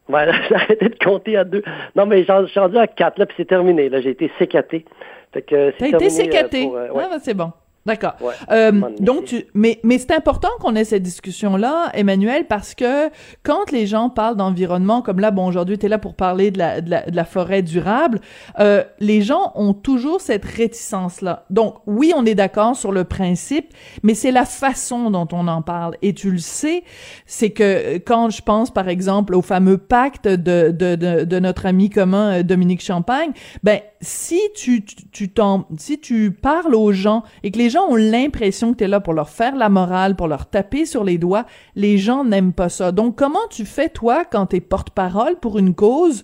Ouais, 0.09 0.27
j'ai 0.49 0.55
arrêté 0.55 0.89
de 0.89 1.03
compter 1.03 1.37
à 1.37 1.43
deux. 1.43 1.63
Non, 1.95 2.05
mais 2.05 2.23
j'en 2.25 2.45
suis 2.47 2.59
rendu 2.59 2.77
à 2.77 2.87
quatre, 2.87 3.17
là, 3.17 3.25
puis 3.25 3.35
c'est 3.37 3.47
terminé. 3.47 3.89
Là, 3.89 4.01
j'ai 4.01 4.11
été 4.11 4.31
sécaté. 4.37 4.85
T'as 5.31 5.39
été 5.39 6.09
sécaté? 6.09 6.69
Euh, 6.73 6.89
ah, 6.95 7.07
ben, 7.09 7.19
c'est 7.19 7.33
bon. 7.33 7.51
D'accord. 7.85 8.13
euh, 8.51 8.71
donc, 8.99 9.25
tu, 9.25 9.45
mais, 9.55 9.79
mais 9.83 9.97
c'est 9.97 10.11
important 10.11 10.49
qu'on 10.59 10.75
ait 10.75 10.83
cette 10.83 11.01
discussion-là, 11.01 11.89
Emmanuel, 11.95 12.45
parce 12.47 12.75
que 12.75 13.09
quand 13.43 13.71
les 13.71 13.87
gens 13.87 14.09
parlent 14.09 14.37
d'environnement, 14.37 15.01
comme 15.01 15.19
là, 15.19 15.31
bon, 15.31 15.47
aujourd'hui, 15.47 15.79
tu 15.79 15.87
es 15.87 15.89
là 15.89 15.97
pour 15.97 16.13
parler 16.13 16.51
de 16.51 16.59
la, 16.59 16.81
de 16.81 16.91
la, 16.91 17.09
de 17.09 17.15
la 17.15 17.25
forêt 17.25 17.63
durable, 17.63 18.21
euh, 18.59 18.83
les 18.99 19.23
gens 19.23 19.51
ont 19.55 19.73
toujours 19.73 20.21
cette 20.21 20.45
réticence-là. 20.45 21.45
Donc, 21.49 21.77
oui, 21.87 22.13
on 22.15 22.25
est 22.25 22.35
d'accord 22.35 22.75
sur 22.75 22.91
le 22.91 23.03
principe, 23.03 23.73
mais 24.03 24.13
c'est 24.13 24.31
la 24.31 24.45
façon 24.45 25.09
dont 25.09 25.27
on 25.31 25.47
en 25.47 25.63
parle. 25.63 25.95
Et 26.03 26.13
tu 26.13 26.29
le 26.29 26.37
sais, 26.37 26.83
c'est 27.25 27.49
que 27.49 27.97
quand 27.97 28.29
je 28.29 28.43
pense, 28.43 28.69
par 28.69 28.89
exemple, 28.89 29.33
au 29.33 29.41
fameux 29.41 29.77
pacte 29.77 30.27
de, 30.27 30.69
de, 30.69 30.95
de, 30.95 31.23
de 31.23 31.39
notre 31.39 31.65
ami 31.65 31.89
commun 31.89 32.39
euh, 32.39 32.43
Dominique 32.43 32.81
Champagne, 32.83 33.31
ben, 33.63 33.79
si 34.01 34.39
tu, 34.55 34.83
tu, 34.83 34.95
tu 35.11 35.31
si 35.77 35.99
tu 35.99 36.31
parles 36.31 36.73
aux 36.73 36.91
gens 36.91 37.23
et 37.43 37.51
que 37.51 37.59
les 37.59 37.69
gens 37.69 37.87
ont 37.87 37.95
l'impression 37.95 38.73
que 38.73 38.79
tu 38.79 38.83
es 38.83 38.87
là 38.87 38.99
pour 38.99 39.13
leur 39.13 39.29
faire 39.29 39.55
la 39.55 39.69
morale, 39.69 40.15
pour 40.15 40.27
leur 40.27 40.49
taper 40.49 40.85
sur 40.85 41.03
les 41.03 41.19
doigts, 41.19 41.45
les 41.75 41.99
gens 41.99 42.23
n'aiment 42.23 42.53
pas 42.53 42.69
ça. 42.69 42.91
Donc, 42.91 43.15
comment 43.15 43.47
tu 43.51 43.63
fais, 43.63 43.89
toi, 43.89 44.25
quand 44.25 44.47
tu 44.47 44.55
es 44.55 44.59
porte-parole 44.59 45.35
pour 45.35 45.59
une 45.59 45.75
cause, 45.75 46.23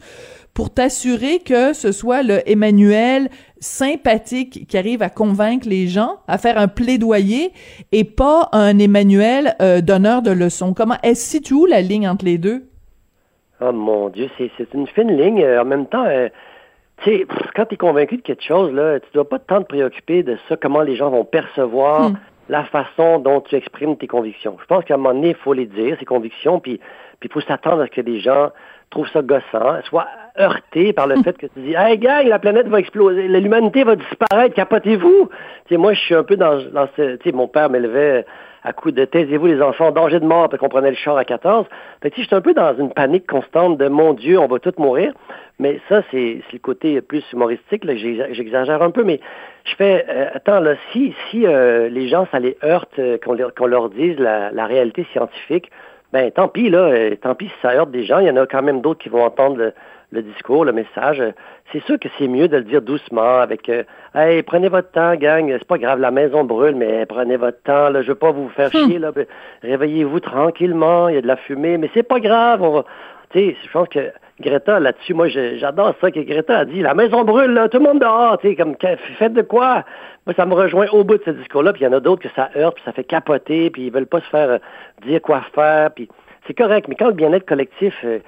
pour 0.56 0.74
t'assurer 0.74 1.38
que 1.38 1.74
ce 1.74 1.92
soit 1.92 2.24
le 2.24 2.42
Emmanuel 2.50 3.30
sympathique 3.60 4.68
qui 4.68 4.76
arrive 4.76 5.04
à 5.04 5.12
convaincre 5.12 5.70
les 5.70 5.88
gens, 5.88 6.18
à 6.28 6.40
faire 6.40 6.58
un 6.58 6.68
plaidoyer, 6.68 7.52
et 7.92 8.04
pas 8.04 8.50
un 8.54 8.80
Emmanuel 8.80 9.56
euh, 9.62 9.82
donneur 9.82 10.24
de 10.24 10.32
leçons? 10.32 10.74
Comment, 10.74 10.98
est-ce 11.04 11.30
situe 11.30 11.54
où 11.54 11.66
la 11.68 11.82
ligne 11.82 12.10
entre 12.10 12.26
les 12.26 12.40
deux? 12.40 12.66
Oh 13.62 13.72
mon 13.72 14.10
Dieu, 14.10 14.30
c'est 14.38 14.74
une 14.74 14.88
fine 14.88 15.16
ligne. 15.16 15.46
En 15.46 15.66
même 15.66 15.86
temps, 15.86 16.06
euh, 16.06 16.30
tu 17.04 17.12
sais, 17.12 17.28
quand 17.56 17.66
tu 17.66 17.76
es 17.76 17.78
convaincu 17.78 18.18
de 18.18 18.22
quelque 18.22 18.44
chose, 18.44 18.74
là, 18.74 19.00
tu 19.00 19.08
dois 19.14 19.28
pas 19.28 19.40
tant 19.40 19.62
te 19.62 19.68
préoccuper 19.68 20.24
de 20.24 20.38
ça, 20.48 20.58
comment 20.58 20.82
les 20.82 20.96
gens 20.96 21.10
vont 21.10 21.26
percevoir 21.26 22.12
hmm. 22.12 22.18
la 22.50 22.64
façon 22.64 23.20
dont 23.20 23.42
tu 23.42 23.56
exprimes 23.56 23.98
tes 23.98 24.08
convictions. 24.08 24.58
Je 24.60 24.66
pense 24.66 24.84
qu'à 24.84 24.96
un 24.96 24.98
moment 24.98 25.14
donné, 25.14 25.30
il 25.30 25.36
faut 25.36 25.54
les 25.54 25.68
dire, 25.68 25.96
ces 26.00 26.06
convictions, 26.06 26.60
puis 26.60 26.80
il 27.24 27.32
faut 27.32 27.42
s'attendre 27.42 27.82
à 27.82 27.88
ce 27.88 27.92
que 27.92 28.02
les 28.02 28.20
gens 28.20 28.52
trouvent 28.90 29.10
ça 29.10 29.22
gossant, 29.22 29.82
soient 29.84 30.08
heurtés 30.40 30.94
par 30.94 31.08
le 31.08 31.16
hmm. 31.16 31.24
fait 31.24 31.38
que 31.38 31.48
tu 31.48 31.60
dis 31.60 31.74
Hey 31.76 31.98
gang, 31.98 32.26
la 32.28 32.40
planète 32.40 32.68
va 32.68 32.80
exploser, 32.80 33.28
l'humanité 33.28 33.84
va 33.84 33.96
disparaître, 33.96 34.56
capotez-vous. 34.56 35.30
Tu 35.66 35.74
sais, 35.74 35.78
moi, 35.78 35.94
je 35.94 36.00
suis 36.00 36.16
un 36.16 36.24
peu 36.24 36.38
dans, 36.38 36.62
dans 36.72 36.88
ce. 36.96 37.18
Tu 37.18 37.30
sais, 37.30 37.36
mon 37.36 37.48
père 37.48 37.70
m'élevait 37.70 38.26
à 38.64 38.74
coup 38.74 38.92
de 38.92 39.06
taisez-vous 39.06 39.46
les 39.46 39.62
enfants, 39.62 39.92
danger 39.92 40.20
de 40.20 40.26
mort, 40.26 40.50
puis 40.50 40.58
qu'on 40.58 40.68
prenait 40.68 40.90
le 40.90 40.96
char 40.98 41.18
à 41.18 41.24
14. 41.24 41.66
Fait 42.02 42.12
que, 42.12 42.22
j'étais 42.22 42.36
un 42.36 42.42
peu 42.42 42.54
dans 42.54 42.76
une 42.78 42.92
panique 42.92 43.26
constante 43.26 43.78
de 43.78 43.88
mon 43.88 44.14
Dieu, 44.14 44.40
on 44.40 44.48
va 44.48 44.60
tous 44.60 44.78
mourir. 44.78 45.14
Mais 45.60 45.80
ça, 45.90 46.02
c'est 46.12 46.42
le 46.52 46.60
côté 46.60 47.00
plus 47.02 47.24
humoristique. 47.32 47.84
J'exagère 47.90 48.82
un 48.82 48.92
peu, 48.92 49.04
mais 49.04 49.20
je 49.66 49.76
fais 49.76 50.06
euh, 50.10 50.30
attends 50.34 50.60
là, 50.60 50.76
si 50.92 51.14
si 51.30 51.46
euh, 51.46 51.90
les 51.90 52.08
gens 52.08 52.28
ça 52.32 52.40
les 52.40 52.58
heurte 52.64 53.00
euh, 53.00 53.18
qu'on 53.18 53.66
leur 53.68 53.90
dise 53.90 54.20
la, 54.20 54.52
la, 54.52 54.66
réalité 54.66 55.06
scientifique, 55.12 55.72
ben 56.14 56.32
tant 56.32 56.48
pis 56.48 56.70
là, 56.70 57.16
tant 57.22 57.36
pis 57.36 57.48
si 57.48 57.54
ça 57.62 57.74
heurte 57.74 57.92
des 57.92 58.06
gens. 58.06 58.20
Il 58.20 58.28
y 58.28 58.32
en 58.32 58.38
a 58.38 58.46
quand 58.46 58.64
même 58.64 58.82
d'autres 58.82 59.02
qui 59.02 59.10
vont 59.10 59.24
entendre 59.24 59.58
le, 59.58 59.74
le 60.12 60.22
discours, 60.22 60.66
le 60.66 60.72
message. 60.72 61.22
C'est 61.72 61.84
sûr 61.84 62.00
que 62.00 62.08
c'est 62.18 62.28
mieux 62.28 62.48
de 62.48 62.58
le 62.58 62.64
dire 62.64 62.82
doucement, 62.82 63.40
avec 63.40 63.68
euh, 63.70 63.84
Hey, 64.16 64.42
prenez 64.44 64.70
votre 64.70 64.92
temps, 64.92 65.16
gang, 65.16 65.50
c'est 65.52 65.68
pas 65.68 65.78
grave, 65.78 66.00
la 66.00 66.12
maison 66.12 66.44
brûle, 66.44 66.76
mais 66.76 67.06
prenez 67.06 67.36
votre 67.36 67.62
temps, 67.64 67.90
là, 67.90 68.02
je 68.02 68.10
veux 68.10 68.16
pas 68.16 68.32
vous 68.32 68.50
faire 68.50 68.70
hmm. 68.74 68.88
chier, 68.88 69.00
là. 69.00 69.12
Réveillez-vous 69.64 70.20
tranquillement, 70.20 71.10
il 71.10 71.16
y 71.16 71.18
a 71.18 71.22
de 71.22 71.28
la 71.28 71.36
fumée, 71.36 71.78
mais 71.78 71.90
c'est 71.94 72.04
pas 72.04 72.20
grave, 72.20 72.62
on 72.62 72.72
va. 72.72 72.86
Tu 73.32 73.40
sais, 73.40 73.58
je 73.66 73.72
pense 73.72 73.90
que 73.90 74.12
Greta, 74.40 74.80
là-dessus, 74.80 75.14
moi, 75.16 75.28
j'adore 75.30 75.96
ça 76.00 76.12
que 76.12 76.20
Greta 76.20 76.60
a 76.60 76.66
dit. 76.66 76.82
La 76.82 76.94
maison 76.94 77.24
brûle, 77.24 77.52
là, 77.52 77.70
tout 77.70 77.80
le 77.80 77.86
monde 77.86 78.00
dehors, 78.00 78.38
tu 78.38 78.50
sais, 78.50 78.56
comme, 78.56 78.76
faites 79.18 79.34
de 79.34 79.42
quoi? 79.42 79.84
Moi, 80.28 80.36
ça 80.36 80.46
me 80.46 80.54
rejoint 80.54 80.88
au 80.92 81.04
bout 81.04 81.18
de 81.18 81.24
ce 81.26 81.32
discours-là, 81.32 81.74
puis 81.74 81.82
il 81.82 81.86
y 81.86 81.88
en 81.88 81.94
a 81.94 82.00
d'autres 82.00 82.22
que 82.22 82.36
ça 82.36 82.50
heurte, 82.56 82.76
puis 82.76 82.84
ça 82.86 82.92
fait 82.92 83.04
capoter, 83.04 83.70
puis 83.72 83.88
ils 83.88 83.92
veulent 83.92 84.06
pas 84.06 84.22
se 84.22 84.28
faire 84.28 84.50
euh, 84.50 84.58
dire 85.06 85.22
quoi 85.22 85.42
faire, 85.56 85.90
puis 85.92 86.08
c'est 86.46 86.54
correct, 86.54 86.88
mais 86.88 86.96
quand 86.96 87.08
le 87.08 87.14
bien-être 87.14 87.46
collectif, 87.46 87.96
euh, 88.04 88.20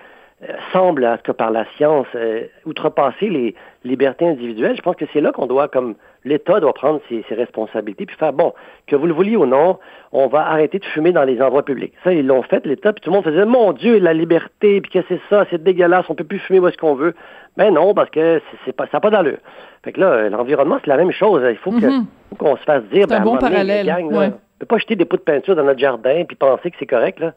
semble, 0.72 1.06
en 1.06 1.18
tout 1.18 1.24
cas 1.24 1.34
par 1.34 1.52
la 1.52 1.66
science, 1.76 2.08
euh, 2.16 2.44
outrepasser 2.66 3.30
les 3.30 3.56
libertés 3.84 4.28
individuelles, 4.28 4.76
je 4.76 4.82
pense 4.82 4.96
que 4.96 5.06
c'est 5.12 5.22
là 5.22 5.32
qu'on 5.32 5.48
doit, 5.48 5.68
comme 5.68 5.96
l'État 6.24 6.60
doit 6.60 6.74
prendre 6.74 7.02
ses, 7.10 7.24
responsabilités, 7.32 8.06
puis 8.06 8.16
faire, 8.16 8.34
bon, 8.34 8.54
que 8.88 8.96
vous 8.96 9.06
le 9.06 9.14
vouliez 9.14 9.36
ou 9.36 9.46
non, 9.46 9.80
on 10.12 10.28
va 10.28 10.48
arrêter 10.48 10.80
de 10.80 10.86
fumer 10.86 11.12
dans 11.12 11.24
les 11.24 11.42
endroits 11.42 11.64
publics. 11.64 11.94
Ça, 12.04 12.14
ils 12.14 12.26
l'ont 12.26 12.44
fait, 12.44 12.66
l'État, 12.66 12.94
puis 12.94 13.02
tout 13.02 13.10
le 13.10 13.16
monde 13.16 13.26
faisait, 13.26 13.46
mon 13.46 13.74
Dieu, 13.74 14.00
la 14.00 14.14
liberté, 14.14 14.82
puis 14.82 14.92
que 14.92 15.06
c'est 15.08 15.20
ça, 15.30 15.46
c'est 15.50 15.62
dégueulasse, 15.62 16.06
on 16.10 16.16
peut 16.16 16.24
plus 16.24 16.40
fumer 16.40 16.60
où 16.60 16.68
est-ce 16.68 16.78
qu'on 16.78 16.96
veut. 16.96 17.16
Ben 17.58 17.74
non, 17.74 17.94
parce 17.94 18.10
que 18.10 18.42
c'est 18.66 18.74
pas, 18.74 18.86
ça 18.86 18.92
n'a 18.96 19.02
pas 19.02 19.10
d'allure. 19.10 19.40
Fait 19.84 19.92
que 19.92 20.00
là, 20.00 20.30
l'environnement, 20.30 20.78
c'est 20.82 20.90
la 20.90 20.98
même 20.98 21.12
chose. 21.12 21.42
Il 21.50 21.58
faut 21.58 21.72
mm-hmm. 21.72 22.06
qu'on 22.38 22.56
se 22.56 22.64
fasse 22.64 22.84
dire, 22.86 23.08
ben, 23.08 23.18
un 23.18 23.24
bon 23.24 23.38
parallèle. 23.38 23.88
ne 23.88 24.30
peut 24.60 24.66
pas 24.66 24.78
jeter 24.78 24.96
des 24.96 25.06
pots 25.06 25.18
de 25.18 25.22
peinture 25.22 25.56
dans 25.56 25.64
notre 25.64 25.80
jardin 25.80 26.24
puis 26.26 26.36
penser 26.38 26.72
que 26.72 26.78
c'est 26.80 26.86
correct, 26.86 27.20
là. 27.20 27.34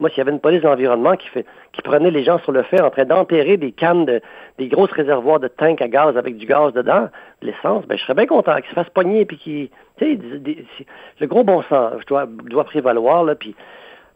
Moi, 0.00 0.10
s'il 0.10 0.18
y 0.18 0.20
avait 0.20 0.30
une 0.30 0.40
police 0.40 0.62
d'environnement 0.62 1.16
qui 1.16 1.28
fait, 1.28 1.44
qui 1.72 1.82
prenait 1.82 2.10
les 2.10 2.22
gens 2.22 2.38
sur 2.40 2.52
le 2.52 2.62
fait 2.62 2.80
en 2.80 2.90
train 2.90 3.04
d'enterrer 3.04 3.56
des 3.56 3.72
cannes 3.72 4.04
de, 4.04 4.20
des 4.58 4.68
grosses 4.68 4.92
réservoirs 4.92 5.40
de 5.40 5.48
tanks 5.48 5.82
à 5.82 5.88
gaz 5.88 6.16
avec 6.16 6.36
du 6.36 6.46
gaz 6.46 6.72
dedans, 6.72 7.08
de 7.42 7.46
l'essence, 7.46 7.84
ben, 7.86 7.98
je 7.98 8.02
serais 8.04 8.14
bien 8.14 8.26
content 8.26 8.54
qu'ils 8.56 8.70
se 8.70 8.74
fassent 8.74 8.90
pogner 8.90 9.24
puis 9.24 9.38
qu'ils, 9.38 9.70
tu 9.98 10.18
sais, 10.18 10.88
le 11.20 11.26
gros 11.26 11.42
bon 11.42 11.62
sens 11.62 11.94
doit, 12.06 12.26
doit 12.26 12.64
prévaloir, 12.64 13.24
là, 13.24 13.34
puis 13.34 13.56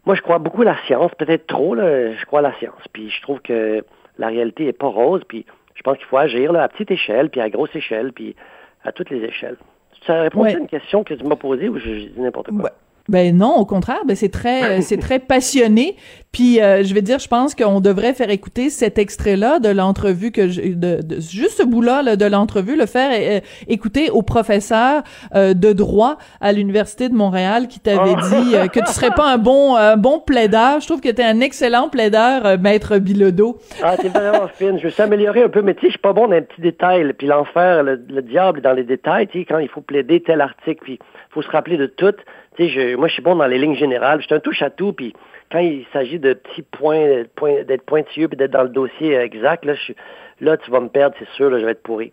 moi, 0.05 0.15
je 0.15 0.21
crois 0.21 0.37
beaucoup 0.37 0.63
à 0.63 0.65
la 0.65 0.77
science, 0.85 1.11
peut-être 1.17 1.47
trop, 1.47 1.75
là, 1.75 2.13
je 2.13 2.25
crois 2.25 2.39
à 2.39 2.43
la 2.43 2.53
science. 2.55 2.81
Puis 2.91 3.09
je 3.09 3.21
trouve 3.21 3.39
que 3.39 3.83
la 4.17 4.27
réalité 4.27 4.67
est 4.67 4.73
pas 4.73 4.87
rose, 4.87 5.21
puis 5.27 5.45
je 5.75 5.81
pense 5.81 5.97
qu'il 5.97 6.07
faut 6.07 6.17
agir 6.17 6.51
là, 6.51 6.63
à 6.63 6.67
petite 6.67 6.91
échelle, 6.91 7.29
puis 7.29 7.39
à 7.39 7.49
grosse 7.49 7.75
échelle, 7.75 8.11
puis 8.11 8.35
à 8.83 8.91
toutes 8.91 9.09
les 9.09 9.23
échelles. 9.23 9.57
Ça 10.05 10.21
répond 10.21 10.43
à 10.43 10.51
une 10.51 10.67
question 10.67 11.03
que 11.03 11.13
tu 11.13 11.23
m'as 11.23 11.37
posée 11.37 11.69
ou 11.69 11.77
je, 11.77 11.89
dis 11.89 12.13
n'importe 12.17 12.51
quoi? 12.51 12.71
Ben 13.09 13.37
non, 13.37 13.57
au 13.57 13.65
contraire, 13.65 14.05
ben 14.05 14.15
c'est 14.15 14.31
très 14.31 14.81
c'est 14.81 14.97
très 14.97 15.19
passionné. 15.19 15.97
Puis 16.31 16.61
euh, 16.61 16.83
je 16.83 16.93
vais 16.93 17.01
dire, 17.01 17.19
je 17.19 17.27
pense 17.27 17.53
qu'on 17.53 17.81
devrait 17.81 18.13
faire 18.13 18.29
écouter 18.29 18.69
cet 18.69 18.97
extrait-là 18.97 19.59
de 19.59 19.69
l'entrevue 19.69 20.31
que 20.31 20.47
je, 20.47 20.61
de, 20.61 21.01
de, 21.03 21.15
juste 21.19 21.59
ce 21.59 21.63
bout-là 21.63 22.15
de 22.15 22.25
l'entrevue, 22.25 22.77
le 22.77 22.85
faire 22.85 23.11
euh, 23.13 23.39
écouter 23.67 24.09
au 24.09 24.21
professeur 24.21 25.03
euh, 25.35 25.53
de 25.53 25.73
droit 25.73 26.17
à 26.39 26.53
l'université 26.53 27.09
de 27.09 27.13
Montréal 27.13 27.67
qui 27.67 27.81
t'avait 27.81 28.15
oh. 28.15 28.29
dit 28.29 28.69
que 28.69 28.79
tu 28.79 28.91
serais 28.93 29.11
pas 29.11 29.31
un 29.31 29.37
bon 29.37 29.75
un 29.75 29.97
bon 29.97 30.19
plaideur. 30.19 30.79
Je 30.79 30.87
trouve 30.87 31.01
que 31.01 31.09
tu 31.09 31.21
es 31.21 31.25
un 31.25 31.41
excellent 31.41 31.89
plaideur, 31.89 32.57
maître 32.57 32.99
Bilodeau. 32.99 33.59
Ah, 33.83 33.97
t'es 33.97 34.07
vraiment 34.07 34.47
fine. 34.47 34.79
Je 34.79 34.85
veux 34.85 34.91
s'améliorer 34.91 35.43
un 35.43 35.49
peu, 35.49 35.61
mais 35.61 35.73
tu 35.75 35.81
sais, 35.81 35.87
je 35.87 35.91
suis 35.91 36.01
pas 36.01 36.13
bon 36.13 36.27
dans 36.27 36.33
les 36.33 36.41
petits 36.41 36.61
détails. 36.61 37.11
Puis 37.13 37.27
l'enfer, 37.27 37.83
le, 37.83 38.01
le, 38.09 38.21
diable 38.21 38.61
dans 38.61 38.73
les 38.73 38.83
détails. 38.83 39.27
Tu 39.27 39.39
sais, 39.39 39.45
quand 39.45 39.59
il 39.59 39.67
faut 39.69 39.81
plaider 39.81 40.21
tel 40.21 40.41
article, 40.41 40.79
puis 40.81 40.99
faut 41.29 41.41
se 41.41 41.49
rappeler 41.49 41.77
de 41.77 41.85
tout. 41.85 42.15
Tu 42.55 42.63
sais, 42.63 42.69
je, 42.69 42.95
moi, 42.95 43.07
je 43.07 43.13
suis 43.13 43.21
bon 43.21 43.35
dans 43.35 43.47
les 43.47 43.57
lignes 43.57 43.75
générales. 43.75 44.21
Je 44.21 44.25
suis 44.25 44.35
un 44.35 44.39
touche-à-tout, 44.39 44.93
puis 44.93 45.13
quand 45.51 45.59
il 45.59 45.85
s'agit 45.93 46.19
de 46.19 46.33
petits 46.33 46.63
points, 46.63 47.23
d'être 47.63 47.85
pointilleux 47.85 48.27
puis 48.27 48.37
d'être 48.37 48.51
dans 48.51 48.63
le 48.63 48.69
dossier 48.69 49.15
exact, 49.15 49.65
là, 49.65 49.73
là, 50.39 50.57
tu 50.57 50.71
vas 50.71 50.79
me 50.79 50.89
perdre, 50.89 51.15
c'est 51.19 51.29
sûr, 51.29 51.49
là, 51.49 51.59
je 51.59 51.65
vais 51.65 51.71
être 51.71 51.83
pourri. 51.83 52.11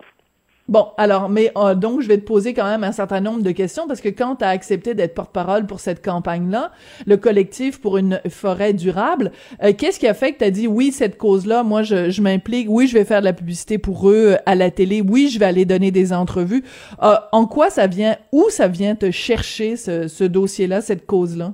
Bon, 0.71 0.87
alors, 0.99 1.29
mais 1.29 1.51
euh, 1.57 1.75
donc, 1.75 2.01
je 2.01 2.07
vais 2.07 2.19
te 2.19 2.25
poser 2.25 2.55
quand 2.55 2.65
même 2.65 2.85
un 2.85 2.93
certain 2.93 3.21
nombre 3.21 3.43
de 3.43 3.51
questions 3.51 3.89
parce 3.89 4.01
que 4.01 4.09
quand 4.09 4.37
tu 4.37 4.45
as 4.45 4.51
accepté 4.51 4.95
d'être 4.95 5.17
porte-parole 5.17 5.67
pour 5.67 5.81
cette 5.81 6.03
campagne-là, 6.03 6.71
le 7.09 7.17
collectif 7.17 7.81
pour 7.81 7.99
une 7.99 8.21
forêt 8.31 8.73
durable, 8.73 9.33
euh, 9.65 9.73
qu'est-ce 9.77 9.99
qui 9.99 10.07
a 10.07 10.15
fait 10.15 10.33
que 10.33 10.39
tu 10.39 10.45
as 10.45 10.53
dit 10.53 10.69
oui, 10.69 10.93
cette 10.93 11.19
cause-là, 11.19 11.65
moi, 11.65 11.83
je, 11.83 12.23
m'implique, 12.23 12.69
oui, 12.71 12.87
je 12.87 12.97
vais 12.97 13.05
faire 13.05 13.19
de 13.19 13.25
la 13.25 13.33
publicité 13.33 13.79
pour 13.79 14.09
eux 14.09 14.37
à 14.47 14.55
la 14.55 14.71
télé, 14.71 15.03
oui, 15.03 15.29
je 15.29 15.41
vais 15.41 15.47
aller 15.47 15.65
donner 15.65 15.91
des 15.91 16.13
entrevues. 16.13 16.63
Euh, 17.03 17.17
en 17.33 17.47
quoi 17.47 17.69
ça 17.69 17.89
vient, 17.89 18.15
où 18.31 18.49
ça 18.49 18.69
vient 18.69 18.95
te 18.95 19.11
chercher 19.11 19.75
ce, 19.75 20.25
dossier-là, 20.25 20.83
cette 20.83 21.05
cause-là? 21.05 21.53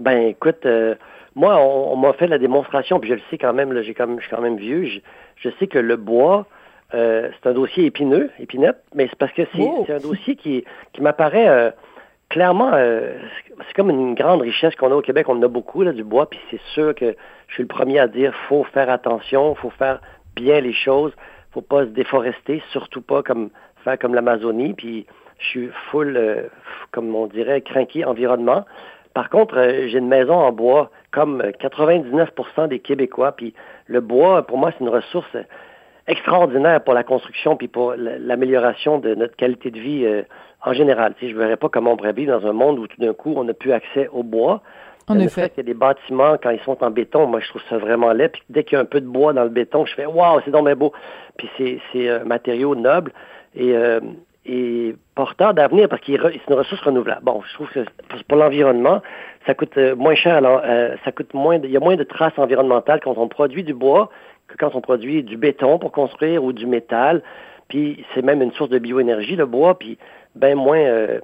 Ben, 0.00 0.26
écoute, 0.26 0.66
moi, 1.36 1.60
on, 1.60 1.94
m'a 1.94 2.12
fait 2.14 2.26
la 2.26 2.38
démonstration, 2.38 2.98
puis 2.98 3.08
je 3.08 3.14
le 3.14 3.22
sais 3.30 3.38
quand 3.38 3.52
même, 3.52 3.72
là, 3.72 3.82
j'ai 3.82 3.94
je 3.96 4.20
suis 4.20 4.30
quand 4.30 4.42
même 4.42 4.56
vieux, 4.56 4.84
je 5.36 5.48
sais 5.60 5.68
que 5.68 5.78
le 5.78 5.94
bois, 5.94 6.48
euh, 6.94 7.30
c'est 7.32 7.48
un 7.48 7.52
dossier 7.52 7.86
épineux, 7.86 8.30
épinette, 8.38 8.78
mais 8.94 9.08
c'est 9.08 9.18
parce 9.18 9.32
que 9.32 9.42
c'est 9.54 9.92
un 9.92 9.98
dossier 9.98 10.36
qui, 10.36 10.64
qui 10.92 11.02
m'apparaît 11.02 11.48
euh, 11.48 11.70
clairement, 12.28 12.70
euh, 12.74 13.18
c'est 13.66 13.74
comme 13.74 13.90
une 13.90 14.14
grande 14.14 14.42
richesse 14.42 14.74
qu'on 14.76 14.92
a 14.92 14.94
au 14.94 15.02
Québec. 15.02 15.28
On 15.28 15.38
en 15.38 15.42
a 15.42 15.48
beaucoup 15.48 15.82
là, 15.82 15.92
du 15.92 16.04
bois, 16.04 16.30
puis 16.30 16.38
c'est 16.50 16.60
sûr 16.74 16.94
que 16.94 17.16
je 17.48 17.54
suis 17.54 17.62
le 17.62 17.68
premier 17.68 17.98
à 17.98 18.06
dire 18.06 18.32
faut 18.48 18.62
faire 18.64 18.88
attention, 18.88 19.54
faut 19.56 19.70
faire 19.70 20.00
bien 20.36 20.60
les 20.60 20.72
choses, 20.72 21.12
faut 21.50 21.60
pas 21.60 21.80
se 21.84 21.90
déforester, 21.90 22.62
surtout 22.70 23.02
pas 23.02 23.22
comme 23.22 23.50
faire 23.82 23.98
comme 23.98 24.14
l'Amazonie. 24.14 24.74
Puis 24.74 25.06
je 25.38 25.46
suis 25.46 25.70
full, 25.90 26.48
comme 26.92 27.14
on 27.14 27.26
dirait, 27.26 27.62
craqué 27.62 28.04
environnement. 28.04 28.64
Par 29.12 29.28
contre, 29.28 29.56
j'ai 29.86 29.98
une 29.98 30.08
maison 30.08 30.34
en 30.34 30.52
bois, 30.52 30.90
comme 31.10 31.42
99% 31.42 32.68
des 32.68 32.78
Québécois. 32.78 33.32
Puis 33.32 33.54
le 33.86 34.00
bois, 34.00 34.46
pour 34.46 34.58
moi, 34.58 34.72
c'est 34.72 34.84
une 34.84 34.90
ressource 34.90 35.36
extraordinaire 36.08 36.82
pour 36.82 36.94
la 36.94 37.02
construction 37.02 37.56
puis 37.56 37.68
pour 37.68 37.94
l'amélioration 37.96 38.98
de 38.98 39.14
notre 39.14 39.36
qualité 39.36 39.70
de 39.70 39.80
vie 39.80 40.04
euh, 40.04 40.22
en 40.64 40.72
général. 40.72 41.14
Tu 41.14 41.26
sais, 41.26 41.30
je 41.32 41.36
ne 41.36 41.40
verrais 41.40 41.56
pas 41.56 41.68
comment 41.68 41.92
on 41.92 41.96
pourrait 41.96 42.12
vivre 42.12 42.38
dans 42.38 42.46
un 42.46 42.52
monde 42.52 42.78
où 42.78 42.86
tout 42.86 43.00
d'un 43.00 43.12
coup, 43.12 43.34
on 43.36 43.44
n'a 43.44 43.54
plus 43.54 43.72
accès 43.72 44.08
au 44.12 44.22
bois. 44.22 44.62
En 45.08 45.18
effet. 45.20 45.52
Il 45.54 45.58
y 45.58 45.60
a 45.60 45.62
des 45.62 45.74
bâtiments, 45.74 46.36
quand 46.42 46.50
ils 46.50 46.60
sont 46.60 46.82
en 46.82 46.90
béton, 46.90 47.26
moi, 47.26 47.40
je 47.40 47.48
trouve 47.48 47.62
ça 47.68 47.78
vraiment 47.78 48.12
laid. 48.12 48.28
Puis 48.32 48.42
dès 48.50 48.64
qu'il 48.64 48.74
y 48.74 48.78
a 48.78 48.82
un 48.82 48.86
peu 48.86 49.00
de 49.00 49.06
bois 49.06 49.32
dans 49.32 49.44
le 49.44 49.50
béton, 49.50 49.86
je 49.86 49.94
fais 49.94 50.06
«Waouh, 50.06 50.40
c'est 50.44 50.50
donc 50.50 50.68
beau!» 50.74 50.92
Puis 51.36 51.80
c'est 51.92 52.08
un 52.08 52.24
matériau 52.24 52.74
noble 52.74 53.12
et, 53.54 53.76
euh, 53.76 54.00
et 54.44 54.96
porteur 55.14 55.54
d'avenir 55.54 55.88
parce 55.88 56.02
qu'il 56.02 56.20
c'est 56.20 56.50
une 56.50 56.58
ressource 56.58 56.82
renouvelable. 56.82 57.22
Bon, 57.22 57.40
je 57.48 57.54
trouve 57.54 57.68
que 57.70 57.84
pour 58.26 58.36
l'environnement, 58.36 59.00
ça 59.46 59.54
coûte 59.54 59.76
euh, 59.78 59.94
moins 59.94 60.16
cher, 60.16 60.36
alors, 60.36 60.60
ça 61.04 61.12
coûte 61.12 61.34
moins, 61.34 61.56
il 61.62 61.70
y 61.70 61.76
a 61.76 61.80
moins 61.80 61.96
de 61.96 62.02
traces 62.02 62.36
environnementales 62.36 63.00
quand 63.00 63.16
on 63.16 63.28
produit 63.28 63.62
du 63.62 63.74
bois 63.74 64.10
que 64.48 64.56
quand 64.56 64.74
on 64.74 64.80
produit 64.80 65.22
du 65.22 65.36
béton 65.36 65.78
pour 65.78 65.92
construire 65.92 66.44
ou 66.44 66.52
du 66.52 66.66
métal. 66.66 67.22
Puis 67.68 68.04
c'est 68.14 68.22
même 68.22 68.42
une 68.42 68.52
source 68.52 68.70
de 68.70 68.78
bioénergie, 68.78 69.36
le 69.36 69.46
bois, 69.46 69.78
puis 69.78 69.98
bien 70.34 70.54
moins 70.54 70.78
euh, 70.78 71.20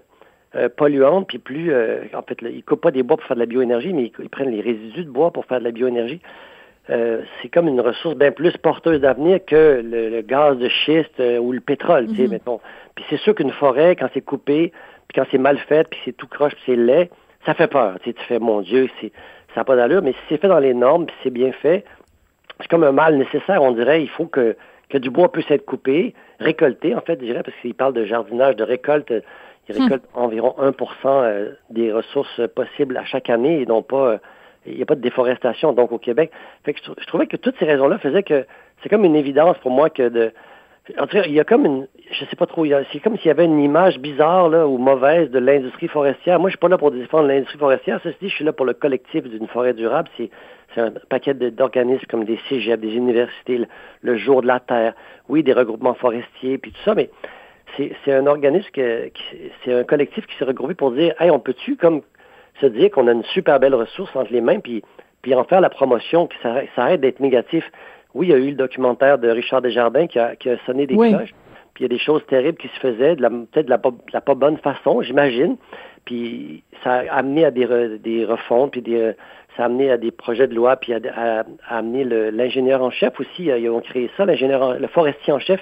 euh, 0.57 0.69
polluante, 0.69 1.29
puis 1.29 1.39
plus... 1.39 1.73
Euh, 1.73 2.05
en 2.15 2.23
fait, 2.23 2.39
ils 2.43 2.57
ne 2.57 2.61
coupent 2.63 2.81
pas 2.81 2.91
des 2.91 3.03
bois 3.03 3.17
pour 3.17 3.27
faire 3.27 3.37
de 3.37 3.41
la 3.41 3.47
bioénergie, 3.47 3.93
mais 3.93 4.11
ils, 4.19 4.29
prennent 4.29 4.51
les 4.51 4.61
résidus 4.61 5.05
de 5.05 5.11
bois 5.11 5.31
pour 5.31 5.45
faire 5.47 5.61
de 5.61 5.65
la 5.65 5.71
bioénergie. 5.71 6.21
c'est 6.89 7.49
comme 7.49 7.69
une 7.69 7.81
ressource 7.81 8.17
bien 8.17 8.33
plus 8.33 8.57
porteuse 8.57 9.01
d'avenir 9.01 9.45
que 9.45 9.83
le, 9.85 10.21
gaz 10.23 10.59
de 10.59 10.69
schiste 10.69 11.23
ou 11.41 11.53
le 11.53 11.61
pétrole, 11.61 12.09
tu 12.09 12.17
sais, 12.17 12.29
mettons. 12.29 12.61
Puis 12.97 13.05
c'est 13.09 13.19
sûr 13.19 13.35
qu'une 13.35 13.53
forêt, 13.53 13.95
quand 13.97 14.09
c'est 14.13 14.21
coupé, 14.21 14.73
puis 15.09 15.21
quand 15.21 15.27
c'est 15.31 15.39
mal 15.39 15.59
fait, 15.59 15.89
puis 15.89 16.01
c'est 16.05 16.17
tout 16.17 16.27
croche, 16.27 16.55
puis 16.55 16.63
c'est 16.67 16.77
laid, 16.77 17.09
ça 17.47 17.55
fait 17.55 17.69
peur. 17.69 17.99
Tu, 18.03 18.11
sais, 18.11 18.15
tu 18.15 18.25
fais, 18.25 18.39
mon 18.39 18.63
Dieu, 18.63 18.89
c'est, 19.01 19.13
ça 19.55 19.61
n'a 19.61 19.65
pas 19.65 19.77
d'allure, 19.77 20.03
mais 20.03 20.13
si 20.13 20.19
c'est 20.29 20.41
fait 20.41 20.49
dans 20.49 20.59
les 20.59 20.75
normes, 20.75 21.07
puis 21.07 21.17
c'est 21.23 21.31
bien 21.31 21.53
fait, 21.53 21.85
c'est 22.61 22.69
comme 22.69 22.85
un 22.85 22.93
mal 22.93 23.17
nécessaire, 23.17 23.63
on 23.63 23.73
dirait. 23.73 24.03
Il 24.03 24.09
faut 24.09 24.27
que, 24.27 24.57
que 24.89 24.99
du 24.99 25.11
bois 25.11 25.31
puisse 25.31 25.51
être 25.51 25.65
coupé, 25.65 26.15
récolté, 26.39 26.95
en 26.95 27.01
fait, 27.01 27.19
je 27.21 27.27
dirais, 27.27 27.43
parce 27.43 27.57
qu'il 27.59 27.75
parle 27.75 27.95
de 27.95 28.05
jardinage, 28.05 28.57
de 28.57 28.65
récolte. 28.65 29.13
Il 29.69 29.77
hmm. 29.77 29.83
récolte 29.83 30.05
environ 30.15 30.55
1% 30.59 30.73
euh, 31.07 31.53
des 31.71 31.93
ressources 31.93 32.41
possibles 32.55 32.97
à 32.97 33.05
chaque 33.05 33.31
année 33.31 33.61
et 33.61 33.67
non 33.67 33.83
pas. 33.83 34.13
Euh, 34.13 34.19
il 34.67 34.77
n'y 34.77 34.83
a 34.83 34.87
pas 34.87 34.95
de 34.95 35.01
déforestation, 35.01 35.73
donc, 35.73 35.91
au 35.91 35.99
Québec. 35.99 36.31
Fait 36.65 36.73
que 36.73 36.81
je, 36.85 37.07
trouvais 37.07 37.27
que 37.27 37.37
toutes 37.37 37.59
ces 37.59 37.65
raisons-là 37.65 37.99
faisaient 37.99 38.23
que 38.23 38.47
c'est 38.83 38.89
comme 38.89 39.05
une 39.05 39.17
évidence 39.17 39.59
pour 39.59 39.71
moi 39.71 39.91
que 39.91 40.09
de. 40.09 40.33
En 40.99 41.07
tout 41.07 41.17
cas, 41.17 41.25
il 41.27 41.33
y 41.33 41.41
a 41.41 41.45
comme 41.45 41.65
une. 41.65 41.87
Je 42.11 42.25
sais 42.25 42.37
pas 42.37 42.47
trop. 42.47 42.67
C'est 42.93 43.01
comme 43.01 43.17
s'il 43.17 43.29
y 43.29 43.31
avait 43.31 43.45
une 43.45 43.61
image 43.61 43.99
bizarre 43.99 44.47
ou 44.69 44.79
mauvaise 44.79 45.31
de 45.31 45.39
l'industrie 45.39 45.89
forestière. 45.89 46.41
Moi, 46.41 46.51
je 46.51 46.53
suis 46.53 46.59
pas 46.59 46.69
là 46.69 46.77
pour 46.77 46.91
défendre 46.91 47.29
l'industrie 47.29 47.59
forestière. 47.59 48.01
Ceci 48.03 48.17
dit, 48.21 48.29
je 48.29 48.35
suis 48.35 48.45
là 48.45 48.53
pour 48.53 48.67
le 48.67 48.75
collectif 48.75 49.23
d'une 49.23 49.47
forêt 49.47 49.75
durable. 49.75 50.09
C'est 50.17 50.31
c'est 50.75 50.81
un 50.81 50.93
paquet 51.09 51.35
d'organismes 51.35 52.07
comme 52.09 52.25
des 52.25 52.39
cégeps, 52.49 52.81
des 52.81 52.95
universités, 52.95 53.67
le, 54.03 54.17
Jour 54.17 54.43
de 54.43 54.47
la 54.47 54.61
Terre, 54.61 54.95
oui, 55.29 55.43
des 55.43 55.53
regroupements 55.53 55.95
forestiers, 55.95 56.59
puis 56.59 56.73
tout 56.73 56.83
ça, 56.85 56.95
mais 56.95 57.11
c'est 57.77 58.13
un 58.13 58.27
organisme, 58.27 58.69
c'est 58.75 59.73
un 59.73 59.85
collectif 59.85 60.27
qui 60.27 60.37
s'est 60.37 60.45
regroupé 60.45 60.75
pour 60.75 60.93
dire, 60.93 61.15
hey, 61.21 61.31
on 61.31 61.41
peut-tu 61.41 61.77
comme 61.77 62.03
se 62.61 62.67
dire 62.67 62.91
qu'on 62.91 63.09
a 63.09 63.13
une 63.13 63.25
super 63.25 63.59
belle 63.61 63.75
ressource 63.75 64.15
entre 64.15 64.33
les 64.33 64.43
mains, 64.43 64.61
puis, 64.61 64.83
puis 65.23 65.35
en 65.35 65.45
faire 65.45 65.61
la 65.61 65.71
promotion, 65.71 66.27
que 66.27 66.35
ça, 66.43 66.63
arrête 66.77 67.01
d'être 67.01 67.21
négatif? 67.21 67.65
Oui, 68.15 68.29
il 68.29 68.31
y 68.31 68.35
a 68.35 68.39
eu 68.39 68.51
le 68.51 68.57
documentaire 68.57 69.19
de 69.19 69.29
Richard 69.29 69.63
Desjardins 69.63 70.07
qui 70.07 70.19
a, 70.19 70.37
qui 70.37 70.51
a 70.51 70.59
sonné 70.67 70.87
des 70.87 70.97
cloches, 70.97 71.35
puis 71.75 71.81
il 71.81 71.83
y 71.83 71.85
a 71.87 71.89
des 71.89 71.99
choses 71.99 72.25
terribles 72.27 72.59
qui 72.59 72.69
se 72.69 72.81
faisaient, 72.81 73.17
peut-être 73.17 73.67
de 73.67 73.71
la, 73.71 73.81
la 74.13 74.21
pas 74.21 74.35
bonne 74.35 74.59
façon, 74.59 75.03
j'imagine, 75.03 75.57
puis 76.05 76.63
ça 76.85 77.05
a 77.09 77.17
amené 77.17 77.45
à 77.45 77.51
des, 77.51 77.99
des 77.99 78.25
refontes, 78.25 78.73
puis 78.73 78.83
des 78.83 79.15
ça 79.57 79.65
a 79.65 79.67
amené 79.67 79.91
à 79.91 79.99
des 79.99 80.11
projets 80.11 80.47
de 80.47 80.55
loi, 80.55 80.77
puis 80.77 80.93
à, 80.95 81.45
amené 81.69 82.05
l'ingénieur 82.05 82.83
en 82.83 82.91
chef 82.91 83.19
aussi. 83.21 83.45
Ils 83.45 83.69
ont 83.69 83.81
créé 83.81 84.11
ça, 84.17 84.25
l'ingénieur, 84.25 84.79
le 84.79 84.89
forestier 84.89 85.33
en 85.33 85.39
chef, 85.39 85.61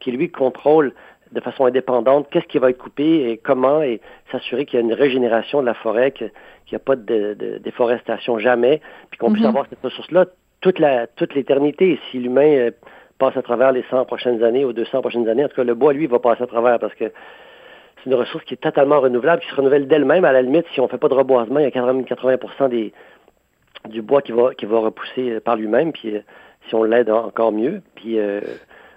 qui 0.00 0.12
lui 0.12 0.30
contrôle 0.30 0.92
de 1.32 1.40
façon 1.40 1.64
indépendante 1.64 2.28
qu'est-ce 2.30 2.46
qui 2.46 2.58
va 2.58 2.70
être 2.70 2.78
coupé 2.78 3.30
et 3.30 3.38
comment, 3.38 3.82
et 3.82 4.00
s'assurer 4.30 4.66
qu'il 4.66 4.78
y 4.78 4.82
a 4.82 4.84
une 4.84 4.92
régénération 4.92 5.60
de 5.60 5.66
la 5.66 5.74
forêt, 5.74 6.12
qu'il 6.12 6.30
n'y 6.70 6.76
a 6.76 6.78
pas 6.78 6.94
de, 6.94 7.58
déforestation 7.62 8.38
jamais, 8.38 8.80
puis 9.10 9.18
qu'on 9.18 9.32
puisse 9.32 9.44
mm-hmm. 9.44 9.48
avoir 9.48 9.66
cette 9.68 9.82
ressource-là 9.82 10.26
toute 10.62 10.78
la 10.78 11.06
toute 11.06 11.34
l'éternité. 11.34 12.00
Si 12.10 12.18
l'humain 12.18 12.48
euh, 12.56 12.70
passe 13.18 13.36
à 13.36 13.42
travers 13.42 13.72
les 13.72 13.84
100 13.90 14.06
prochaines 14.06 14.42
années 14.42 14.64
ou 14.64 14.72
200 14.72 15.02
prochaines 15.02 15.28
années, 15.28 15.44
en 15.44 15.48
tout 15.48 15.56
cas, 15.56 15.64
le 15.64 15.74
bois, 15.74 15.92
lui, 15.92 16.06
va 16.06 16.18
passer 16.18 16.42
à 16.42 16.46
travers 16.46 16.78
parce 16.78 16.94
que 16.94 17.04
c'est 17.04 18.10
une 18.10 18.14
ressource 18.14 18.44
qui 18.44 18.54
est 18.54 18.62
totalement 18.62 19.00
renouvelable, 19.00 19.42
qui 19.42 19.48
se 19.48 19.54
renouvelle 19.54 19.86
d'elle-même. 19.86 20.24
À 20.24 20.32
la 20.32 20.42
limite, 20.42 20.64
si 20.72 20.80
on 20.80 20.84
ne 20.84 20.88
fait 20.88 20.98
pas 20.98 21.08
de 21.08 21.14
reboisement, 21.14 21.60
il 21.60 21.64
y 21.64 21.66
a 21.66 21.70
80, 21.70 22.04
80 22.04 22.68
des, 22.68 22.92
du 23.88 24.02
bois 24.02 24.22
qui 24.22 24.32
va, 24.32 24.54
qui 24.54 24.66
va 24.66 24.78
repousser 24.78 25.40
par 25.40 25.56
lui-même, 25.56 25.92
puis 25.92 26.16
euh, 26.16 26.20
si 26.68 26.74
on 26.74 26.84
l'aide 26.84 27.10
encore 27.10 27.52
mieux. 27.52 27.82
Puis 27.94 28.18
euh, 28.18 28.40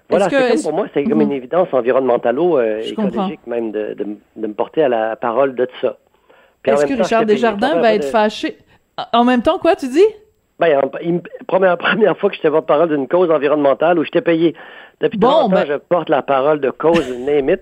voilà, 0.08 0.28
c'est 0.28 0.48
comme 0.48 0.62
pour 0.62 0.72
moi, 0.72 0.86
c'est 0.94 1.04
comme 1.04 1.20
une 1.20 1.28
mhm. 1.28 1.34
évidence 1.34 1.68
environnementalo 1.72 2.58
euh, 2.58 2.80
écologique 2.80 3.46
même 3.46 3.72
de, 3.72 3.94
de, 3.94 4.46
me 4.46 4.54
porter 4.54 4.84
à 4.84 4.88
la 4.88 5.16
parole 5.16 5.54
de 5.54 5.68
ça. 5.80 5.98
Est-ce 6.64 6.86
que 6.86 6.94
Richard 6.94 7.26
Desjardins 7.26 7.80
va 7.80 7.94
être 7.94 8.06
fâché? 8.06 8.58
En 9.12 9.24
même 9.24 9.42
temps, 9.42 9.58
quoi, 9.58 9.76
tu 9.76 9.88
dis? 9.88 10.06
Ben, 10.58 10.80
première, 11.46 11.76
première 11.78 12.16
fois 12.18 12.30
que 12.30 12.36
je 12.36 12.42
te 12.42 12.60
parole 12.60 12.88
d'une 12.88 13.08
cause 13.08 13.30
environnementale 13.30 13.98
où 13.98 14.04
je 14.04 14.10
t'ai 14.10 14.22
payé. 14.22 14.54
Depuis 15.00 15.18
bon, 15.18 15.48
ben... 15.48 15.66
je 15.66 15.74
porte 15.74 16.08
la 16.08 16.22
parole 16.22 16.60
de 16.60 16.70
cause, 16.70 17.08
name 17.26 17.50
it. 17.50 17.60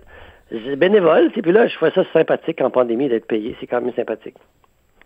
bénévole, 0.76 1.30
et 1.34 1.42
puis 1.42 1.52
là, 1.52 1.66
je 1.66 1.76
fais 1.78 1.90
ça 1.90 2.04
sympathique 2.12 2.60
en 2.60 2.70
pandémie 2.70 3.08
d'être 3.08 3.26
payé. 3.26 3.56
C'est 3.60 3.66
quand 3.66 3.80
même 3.80 3.94
sympathique. 3.94 4.36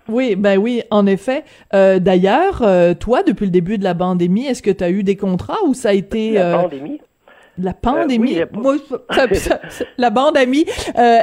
Oui, 0.09 0.37
ben 0.37 0.59
oui, 0.59 0.83
en 0.90 1.07
effet. 1.07 1.45
Euh, 1.75 1.99
d'ailleurs, 1.99 2.62
euh, 2.62 2.95
toi, 2.95 3.23
depuis 3.23 3.45
le 3.45 3.50
début 3.50 3.76
de 3.76 3.85
la 3.85 3.95
pandémie, 3.95 4.47
est-ce 4.47 4.62
que 4.62 4.71
tu 4.71 4.83
as 4.83 4.90
eu 4.90 5.02
des 5.02 5.16
contrats 5.16 5.62
ou 5.66 5.75
ça 5.75 5.90
a 5.90 5.92
été... 5.92 6.33
La 6.33 6.59
euh, 6.59 6.62
pandémie? 6.62 7.00
La 7.60 7.74
pandémie? 7.74 8.36
la 9.98 10.10
pandémie. 10.10 10.64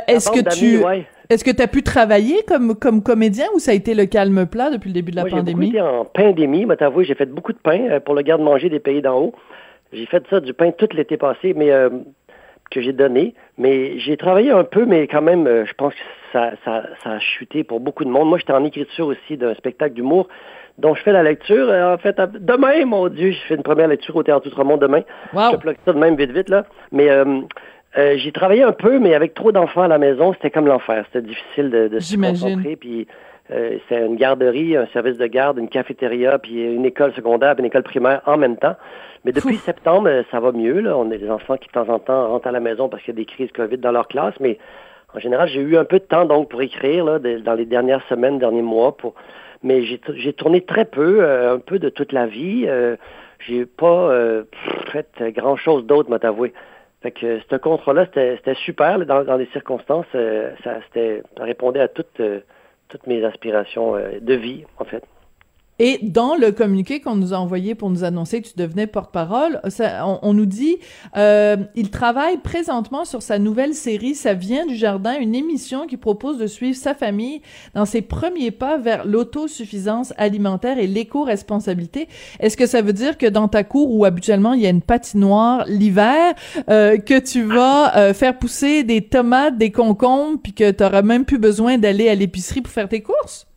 est-ce 0.07 0.29
que 0.29 0.55
tu... 0.55 0.83
Est-ce 1.29 1.43
que 1.43 1.51
tu 1.51 1.61
as 1.61 1.67
pu 1.67 1.81
travailler 1.81 2.43
comme, 2.47 2.75
comme 2.75 3.01
comédien 3.01 3.47
ou 3.55 3.59
ça 3.59 3.71
a 3.71 3.73
été 3.73 3.95
le 3.95 4.05
calme 4.05 4.45
plat 4.45 4.69
depuis 4.69 4.89
le 4.89 4.93
début 4.93 5.11
de 5.11 5.15
la 5.15 5.23
Moi, 5.23 5.31
pandémie? 5.31 5.71
J'ai 5.71 5.81
en 5.81 6.05
pandémie, 6.05 6.65
mais 6.65 6.75
t'avouer, 6.75 7.05
j'ai 7.05 7.15
fait 7.15 7.25
beaucoup 7.25 7.53
de 7.53 7.57
pain 7.57 7.79
euh, 7.89 7.99
pour 7.99 8.13
le 8.13 8.21
garde-manger 8.21 8.69
des 8.69 8.79
pays 8.79 9.01
d'en 9.01 9.19
haut. 9.19 9.33
J'ai 9.91 10.05
fait 10.05 10.23
ça, 10.29 10.39
du 10.39 10.53
pain 10.53 10.71
tout 10.71 10.87
l'été 10.93 11.17
passé, 11.17 11.53
mais 11.55 11.71
euh, 11.71 11.89
que 12.71 12.81
j'ai 12.81 12.93
donné. 12.93 13.33
Mais 13.57 13.99
j'ai 13.99 14.17
travaillé 14.17 14.51
un 14.51 14.63
peu, 14.63 14.85
mais 14.85 15.07
quand 15.07 15.21
même, 15.21 15.47
euh, 15.47 15.65
je 15.65 15.73
pense 15.73 15.93
que 15.93 15.99
ça, 16.33 16.51
ça, 16.63 16.83
ça 17.03 17.11
a 17.11 17.19
chuté 17.19 17.63
pour 17.63 17.79
beaucoup 17.79 18.03
de 18.03 18.09
monde. 18.09 18.27
Moi, 18.29 18.37
j'étais 18.37 18.53
en 18.53 18.65
écriture 18.65 19.07
aussi 19.07 19.37
d'un 19.37 19.53
spectacle 19.55 19.93
d'humour 19.93 20.27
dont 20.77 20.93
je 20.93 21.01
fais 21.01 21.11
la 21.11 21.23
lecture. 21.23 21.69
Euh, 21.69 21.93
en 21.93 21.97
fait, 21.97 22.19
demain, 22.39 22.85
mon 22.85 23.07
Dieu, 23.07 23.31
je 23.31 23.39
fais 23.47 23.55
une 23.55 23.63
première 23.63 23.87
lecture 23.87 24.15
au 24.15 24.23
Théâtre 24.23 24.47
Outremont 24.47 24.77
demain. 24.77 25.01
Wow. 25.33 25.51
Je 25.53 25.57
bloque 25.57 25.77
ça 25.85 25.93
de 25.93 25.99
même 25.99 26.15
vite, 26.15 26.31
vite, 26.31 26.49
là. 26.49 26.65
Mais 26.91 27.09
euh, 27.09 27.41
euh, 27.97 28.15
j'ai 28.17 28.31
travaillé 28.31 28.63
un 28.63 28.73
peu, 28.73 28.99
mais 28.99 29.15
avec 29.15 29.33
trop 29.33 29.51
d'enfants 29.51 29.83
à 29.83 29.87
la 29.87 29.97
maison, 29.97 30.33
c'était 30.33 30.51
comme 30.51 30.67
l'enfer. 30.67 31.05
C'était 31.07 31.25
difficile 31.25 31.69
de, 31.69 31.87
de 31.87 31.99
se 31.99 32.15
concentrer. 32.15 32.75
Puis 32.75 33.07
euh, 33.51 33.77
c'est 33.87 34.03
une 34.03 34.15
garderie, 34.15 34.75
un 34.75 34.87
service 34.87 35.17
de 35.17 35.27
garde, 35.27 35.59
une 35.59 35.69
cafétéria, 35.69 36.39
puis 36.39 36.63
une 36.63 36.85
école 36.85 37.13
secondaire, 37.13 37.53
puis 37.55 37.61
une 37.61 37.67
école 37.67 37.83
primaire 37.83 38.21
en 38.25 38.37
même 38.37 38.57
temps. 38.57 38.75
Mais 39.23 39.31
depuis 39.31 39.57
septembre, 39.57 40.07
euh, 40.09 40.23
ça 40.31 40.39
va 40.39 40.51
mieux. 40.51 40.79
Là. 40.79 40.97
On 40.97 41.09
a 41.11 41.17
des 41.17 41.29
enfants 41.29 41.57
qui, 41.57 41.67
de 41.67 41.73
temps 41.73 41.89
en 41.89 41.99
temps, 41.99 42.27
rentrent 42.29 42.47
à 42.47 42.51
la 42.51 42.59
maison 42.59 42.89
parce 42.89 43.03
qu'il 43.03 43.13
y 43.13 43.17
a 43.17 43.21
des 43.21 43.25
crises 43.25 43.51
COVID 43.51 43.77
dans 43.77 43.91
leur 43.91 44.07
classe. 44.07 44.33
Mais 44.39 44.57
en 45.13 45.19
général, 45.19 45.47
j'ai 45.47 45.61
eu 45.61 45.77
un 45.77 45.85
peu 45.85 45.99
de 45.99 46.03
temps 46.05 46.25
donc 46.25 46.49
pour 46.49 46.61
écrire 46.61 47.05
là, 47.05 47.19
de- 47.19 47.37
dans 47.39 47.53
les 47.53 47.65
dernières 47.65 48.03
semaines, 48.07 48.39
derniers 48.39 48.61
mois. 48.63 48.97
Pour... 48.97 49.13
Mais 49.63 49.83
j'ai 49.83 50.33
tourné 50.33 50.61
très 50.61 50.85
peu, 50.85 51.23
euh, 51.23 51.55
un 51.55 51.59
peu 51.59 51.77
de 51.79 51.89
toute 51.89 52.11
la 52.13 52.25
vie. 52.25 52.65
Euh, 52.67 52.95
j'ai 53.39 53.65
pas 53.65 54.11
fait 54.91 55.07
grand-chose 55.33 55.85
d'autre, 55.85 56.09
m'a 56.09 56.17
t'avouer. 56.19 56.53
Fait 57.03 57.11
que 57.11 57.39
ce 57.49 57.55
contrat-là, 57.57 58.05
c'était 58.05 58.55
super 58.55 58.97
là, 58.97 59.05
dans, 59.05 59.23
dans 59.23 59.35
les 59.35 59.45
circonstances. 59.47 60.05
ça, 60.13 60.79
ça 60.93 60.99
répondait 61.43 61.81
à 61.81 61.87
toutes, 61.87 62.19
toutes 62.89 63.07
mes 63.07 63.23
aspirations 63.23 63.95
euh, 63.95 64.19
de 64.19 64.33
vie, 64.33 64.65
en 64.77 64.85
fait. 64.85 65.03
Et 65.77 65.99
dans 66.01 66.35
le 66.35 66.51
communiqué 66.51 67.01
qu'on 67.01 67.15
nous 67.15 67.33
a 67.33 67.37
envoyé 67.37 67.75
pour 67.75 67.89
nous 67.89 68.03
annoncer 68.03 68.41
que 68.41 68.47
tu 68.47 68.53
devenais 68.55 68.87
porte-parole, 68.87 69.61
on 69.99 70.33
nous 70.33 70.45
dit 70.45 70.77
euh, 71.17 71.57
il 71.75 71.89
travaille 71.89 72.37
présentement 72.37 73.03
sur 73.03 73.21
sa 73.21 73.39
nouvelle 73.39 73.73
série 73.73 74.15
Ça 74.15 74.33
vient 74.33 74.65
du 74.65 74.75
jardin, 74.75 75.17
une 75.19 75.35
émission 75.35 75.85
qui 75.85 75.97
propose 75.97 76.37
de 76.37 76.47
suivre 76.47 76.77
sa 76.77 76.93
famille 76.93 77.41
dans 77.73 77.85
ses 77.85 78.01
premiers 78.01 78.51
pas 78.51 78.77
vers 78.77 79.05
l'autosuffisance 79.05 80.13
alimentaire 80.17 80.79
et 80.79 80.87
l'éco-responsabilité. 80.87 82.07
Est-ce 82.39 82.55
que 82.55 82.65
ça 82.65 82.81
veut 82.81 82.93
dire 82.93 83.17
que 83.17 83.25
dans 83.25 83.49
ta 83.49 83.63
cour 83.63 83.93
où 83.93 84.05
habituellement 84.05 84.53
il 84.53 84.61
y 84.61 84.67
a 84.67 84.69
une 84.69 84.81
patinoire 84.81 85.65
l'hiver, 85.67 86.33
euh, 86.69 86.97
que 86.97 87.19
tu 87.19 87.43
vas 87.43 87.97
euh, 87.97 88.13
faire 88.13 88.37
pousser 88.37 88.83
des 88.83 89.01
tomates, 89.01 89.57
des 89.57 89.71
concombres, 89.71 90.39
puis 90.41 90.53
que 90.53 90.71
tu 90.71 90.83
n'auras 90.83 91.01
même 91.01 91.25
plus 91.25 91.39
besoin 91.39 91.77
d'aller 91.77 92.07
à 92.07 92.15
l'épicerie 92.15 92.61
pour 92.61 92.71
faire 92.71 92.87
tes 92.87 93.01
courses? 93.01 93.47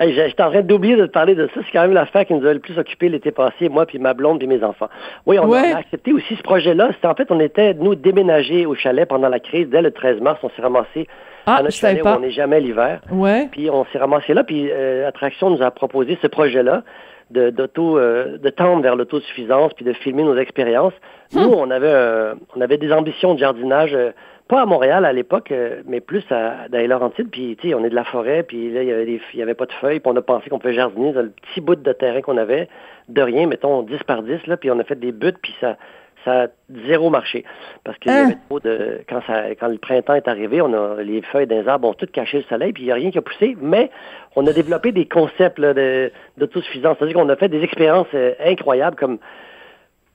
J'étais 0.00 0.42
en 0.42 0.50
train 0.50 0.62
d'oublier 0.62 0.96
de 0.96 1.06
te 1.06 1.10
parler 1.12 1.34
de 1.34 1.46
ça. 1.54 1.60
C'est 1.64 1.72
quand 1.72 1.82
même 1.82 1.92
l'affaire 1.92 2.24
qui 2.24 2.34
nous 2.34 2.46
a 2.46 2.52
le 2.54 2.58
plus 2.60 2.78
occupé 2.78 3.08
l'été 3.08 3.30
passé, 3.32 3.68
moi 3.68 3.84
puis 3.86 3.98
ma 3.98 4.14
blonde 4.14 4.38
puis 4.38 4.48
mes 4.48 4.62
enfants. 4.64 4.88
Oui, 5.26 5.38
on, 5.38 5.46
Ouais. 5.48 5.72
a 5.72 5.78
accepté 5.78 6.12
aussi 6.12 6.36
ce 6.36 6.42
projet-là. 6.42 6.90
C'était 6.94 7.06
en 7.08 7.14
fait, 7.14 7.30
on 7.30 7.40
était, 7.40 7.74
nous, 7.74 7.94
déménagés 7.94 8.66
au 8.66 8.74
chalet 8.74 9.06
pendant 9.08 9.28
la 9.28 9.40
crise. 9.40 9.68
Dès 9.68 9.82
le 9.82 9.90
13 9.90 10.20
mars, 10.20 10.38
on 10.42 10.48
s'est 10.50 10.62
ramassé 10.62 11.06
Ah, 11.46 11.56
à 11.56 11.62
notre 11.62 11.74
chalet 11.74 12.02
où 12.02 12.08
on 12.08 12.20
n'est 12.20 12.30
jamais 12.30 12.60
l'hiver. 12.60 13.00
Ouais. 13.10 13.48
Puis 13.52 13.68
on 13.70 13.84
s'est 13.92 13.98
ramassé 13.98 14.32
là, 14.32 14.42
puis 14.44 14.68
euh, 14.70 15.06
Attraction 15.06 15.50
nous 15.50 15.62
a 15.62 15.70
proposé 15.70 16.18
ce 16.22 16.26
projet-là 16.26 16.82
de, 17.30 17.50
d'auto, 17.50 17.98
euh, 17.98 18.38
de 18.38 18.48
tendre 18.50 18.82
vers 18.82 18.96
l'autosuffisance, 18.96 19.72
puis 19.74 19.84
de 19.84 19.92
filmer 19.92 20.22
nos 20.22 20.36
expériences. 20.36 20.92
Hum. 21.34 21.42
Nous, 21.42 21.52
on 21.52 21.70
avait, 21.70 21.88
euh, 21.88 22.34
on 22.56 22.60
avait 22.60 22.78
des 22.78 22.92
ambitions 22.92 23.34
de 23.34 23.38
jardinage, 23.40 23.94
euh, 23.94 24.10
pas 24.48 24.60
à 24.62 24.66
Montréal 24.66 25.04
à 25.04 25.12
l'époque, 25.12 25.52
euh, 25.52 25.82
mais 25.86 26.00
plus 26.00 26.24
à, 26.30 26.68
dans 26.68 26.78
les 26.78 26.86
Laurentides. 26.86 27.30
Puis, 27.30 27.56
tu 27.60 27.68
sais, 27.68 27.74
on 27.74 27.84
est 27.84 27.90
de 27.90 27.94
la 27.94 28.04
forêt, 28.04 28.42
puis 28.42 28.70
là, 28.70 28.82
il 28.82 28.88
y 28.88 28.92
avait, 28.92 29.06
des, 29.06 29.20
il 29.32 29.38
y 29.38 29.42
avait 29.42 29.54
pas 29.54 29.66
de 29.66 29.72
feuilles, 29.72 30.00
puis 30.00 30.12
on 30.12 30.16
a 30.16 30.22
pensé 30.22 30.50
qu'on 30.50 30.58
pouvait 30.58 30.74
jardiner 30.74 31.12
dans 31.12 31.22
le 31.22 31.30
petit 31.30 31.60
bout 31.60 31.76
de 31.76 31.92
terrain 31.92 32.20
qu'on 32.20 32.36
avait, 32.36 32.68
de 33.08 33.22
rien, 33.22 33.46
mettons 33.46 33.82
10 33.82 33.98
par 34.06 34.22
10, 34.22 34.46
là, 34.46 34.56
puis 34.56 34.70
on 34.70 34.78
a 34.78 34.84
fait 34.84 34.98
des 34.98 35.12
buts, 35.12 35.32
puis 35.40 35.54
ça, 35.60 35.76
ça 36.24 36.44
a 36.44 36.46
zéro 36.86 37.10
marché. 37.10 37.44
Parce 37.84 37.98
y 38.04 38.10
Hein? 38.10 38.24
avait 38.24 38.38
trop 38.48 38.60
de. 38.60 39.00
Quand, 39.08 39.20
ça, 39.26 39.54
quand 39.58 39.68
le 39.68 39.78
printemps 39.78 40.14
est 40.14 40.28
arrivé, 40.28 40.60
on 40.60 40.72
a 40.72 41.02
les 41.02 41.22
feuilles 41.22 41.46
des 41.46 41.66
arbres 41.68 41.88
ont 41.88 41.94
toutes 41.94 42.12
caché 42.12 42.38
le 42.38 42.44
soleil, 42.44 42.72
puis 42.72 42.84
il 42.84 42.86
n'y 42.86 42.92
a 42.92 42.96
rien 42.96 43.10
qui 43.10 43.18
a 43.18 43.22
poussé, 43.22 43.56
mais 43.60 43.90
on 44.36 44.46
a 44.46 44.52
développé 44.52 44.92
des 44.92 45.06
concepts 45.06 45.58
là, 45.58 45.74
de, 45.74 46.10
d'autosuffisance. 46.38 46.96
C'est-à-dire 46.98 47.16
qu'on 47.16 47.28
a 47.28 47.36
fait 47.36 47.48
des 47.48 47.62
expériences 47.62 48.08
euh, 48.14 48.34
incroyables 48.44 48.96
comme 48.96 49.18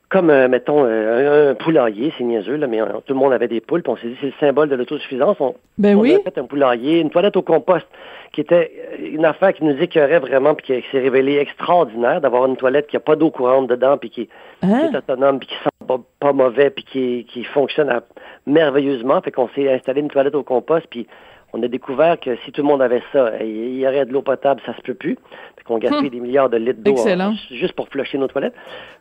comme, 0.09 0.29
euh, 0.31 0.47
mettons, 0.47 0.85
euh, 0.85 1.49
un, 1.49 1.51
un 1.51 1.55
poulailler, 1.55 2.11
c'est 2.17 2.23
niaiseux, 2.23 2.55
là, 2.55 2.65
mais 2.67 2.81
euh, 2.81 2.85
tout 3.05 3.13
le 3.13 3.19
monde 3.19 3.31
avait 3.33 3.47
des 3.47 3.61
poules, 3.61 3.83
puis 3.83 3.91
on 3.91 3.95
s'est 3.97 4.07
dit 4.07 4.17
c'est 4.19 4.27
le 4.27 4.33
symbole 4.39 4.67
de 4.69 4.75
l'autosuffisance. 4.75 5.37
On, 5.39 5.53
Ben 5.77 5.95
on 5.95 6.01
oui. 6.01 6.15
a 6.15 6.19
fait 6.31 6.37
un 6.39 6.45
poulailler, 6.45 6.99
une 6.99 7.09
toilette 7.11 7.37
au 7.37 7.41
compost, 7.43 7.85
qui 8.33 8.41
était 8.41 8.71
euh, 8.99 9.05
une 9.13 9.25
affaire 9.25 9.53
qui 9.53 9.63
nous 9.63 9.79
écœurait 9.79 10.19
vraiment, 10.19 10.55
puis 10.55 10.65
qui 10.81 10.89
s'est 10.91 10.99
révélée 10.99 11.37
extraordinaire, 11.37 12.21
d'avoir 12.21 12.45
une 12.47 12.57
toilette 12.57 12.87
qui 12.87 12.97
a 12.97 12.99
pas 12.99 13.15
d'eau 13.15 13.29
courante 13.29 13.67
dedans, 13.67 13.97
puis 13.97 14.09
qui, 14.09 14.25
qui 14.25 14.31
Hein? 14.63 14.89
est 14.91 14.97
autonome, 14.97 15.39
puis 15.39 15.47
qui 15.49 15.55
sent 15.63 15.69
pas, 15.87 15.99
pas 16.19 16.33
mauvais, 16.33 16.69
puis 16.71 16.83
qui, 16.83 17.25
qui 17.31 17.43
fonctionne 17.43 17.89
à- 17.89 18.01
merveilleusement. 18.47 19.21
Fait 19.21 19.31
qu'on 19.31 19.47
s'est 19.49 19.71
installé 19.71 20.01
une 20.01 20.09
toilette 20.09 20.35
au 20.35 20.43
compost, 20.43 20.85
puis 20.89 21.07
on 21.53 21.63
a 21.63 21.67
découvert 21.67 22.19
que 22.19 22.35
si 22.45 22.51
tout 22.51 22.61
le 22.61 22.67
monde 22.67 22.81
avait 22.81 23.01
ça, 23.11 23.31
il 23.41 23.75
y 23.79 23.87
aurait 23.87 24.05
de 24.05 24.13
l'eau 24.13 24.21
potable, 24.21 24.61
ça 24.65 24.75
se 24.75 24.81
peut 24.81 24.93
plus. 24.93 25.17
Fait 25.57 25.63
qu'on 25.65 25.77
gaspille 25.79 25.99
Hum. 25.99 26.09
des 26.09 26.19
milliards 26.19 26.49
de 26.49 26.57
litres 26.57 26.81
d'eau 26.83 26.91
Excellent. 26.91 27.33
juste 27.51 27.73
pour 27.73 27.87
flusher 27.89 28.17
nos 28.17 28.27
toilettes. 28.27 28.53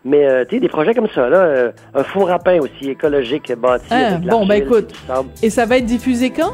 Mais 0.05 0.27
euh, 0.27 0.45
tu 0.49 0.57
sais, 0.57 0.61
des 0.61 0.69
projets 0.69 0.95
comme 0.95 1.09
ça, 1.15 1.29
là, 1.29 1.37
euh, 1.39 1.73
un 1.95 2.05
four 2.05 2.31
à 2.31 2.39
pain 2.39 2.59
aussi 2.61 2.91
écologique 2.91 3.53
bâti 3.55 3.85
Ah, 3.91 4.15
avec 4.15 4.29
bon, 4.29 4.47
ben 4.47 4.63
écoute. 4.63 4.93
Et 5.43 5.51
ça 5.51 5.67
va 5.67 5.77
être 5.79 5.87
diffusé 5.87 6.31
quand? 6.31 6.53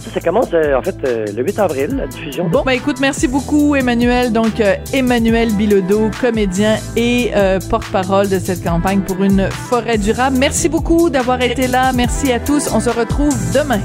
Ça, 0.00 0.20
commence 0.20 0.52
euh, 0.52 0.74
en 0.74 0.82
fait 0.82 0.96
euh, 1.06 1.26
le 1.34 1.44
8 1.44 1.58
avril, 1.60 1.96
la 1.96 2.08
diffusion. 2.08 2.48
Bon, 2.48 2.62
ben 2.66 2.72
écoute, 2.72 2.98
merci 3.00 3.28
beaucoup 3.28 3.76
Emmanuel. 3.76 4.32
Donc, 4.32 4.60
euh, 4.60 4.74
Emmanuel 4.92 5.50
Bilodeau, 5.56 6.10
comédien 6.20 6.74
et 6.96 7.30
porte-parole 7.70 8.28
de 8.28 8.40
cette 8.40 8.64
campagne 8.64 9.02
pour 9.02 9.22
une 9.22 9.48
forêt 9.50 9.98
durable. 9.98 10.36
Merci 10.40 10.68
beaucoup 10.68 11.08
d'avoir 11.08 11.40
été 11.40 11.68
là. 11.68 11.92
Merci 11.94 12.32
à 12.32 12.40
tous. 12.40 12.68
On 12.74 12.80
se 12.80 12.90
retrouve 12.90 13.32
demain. 13.54 13.80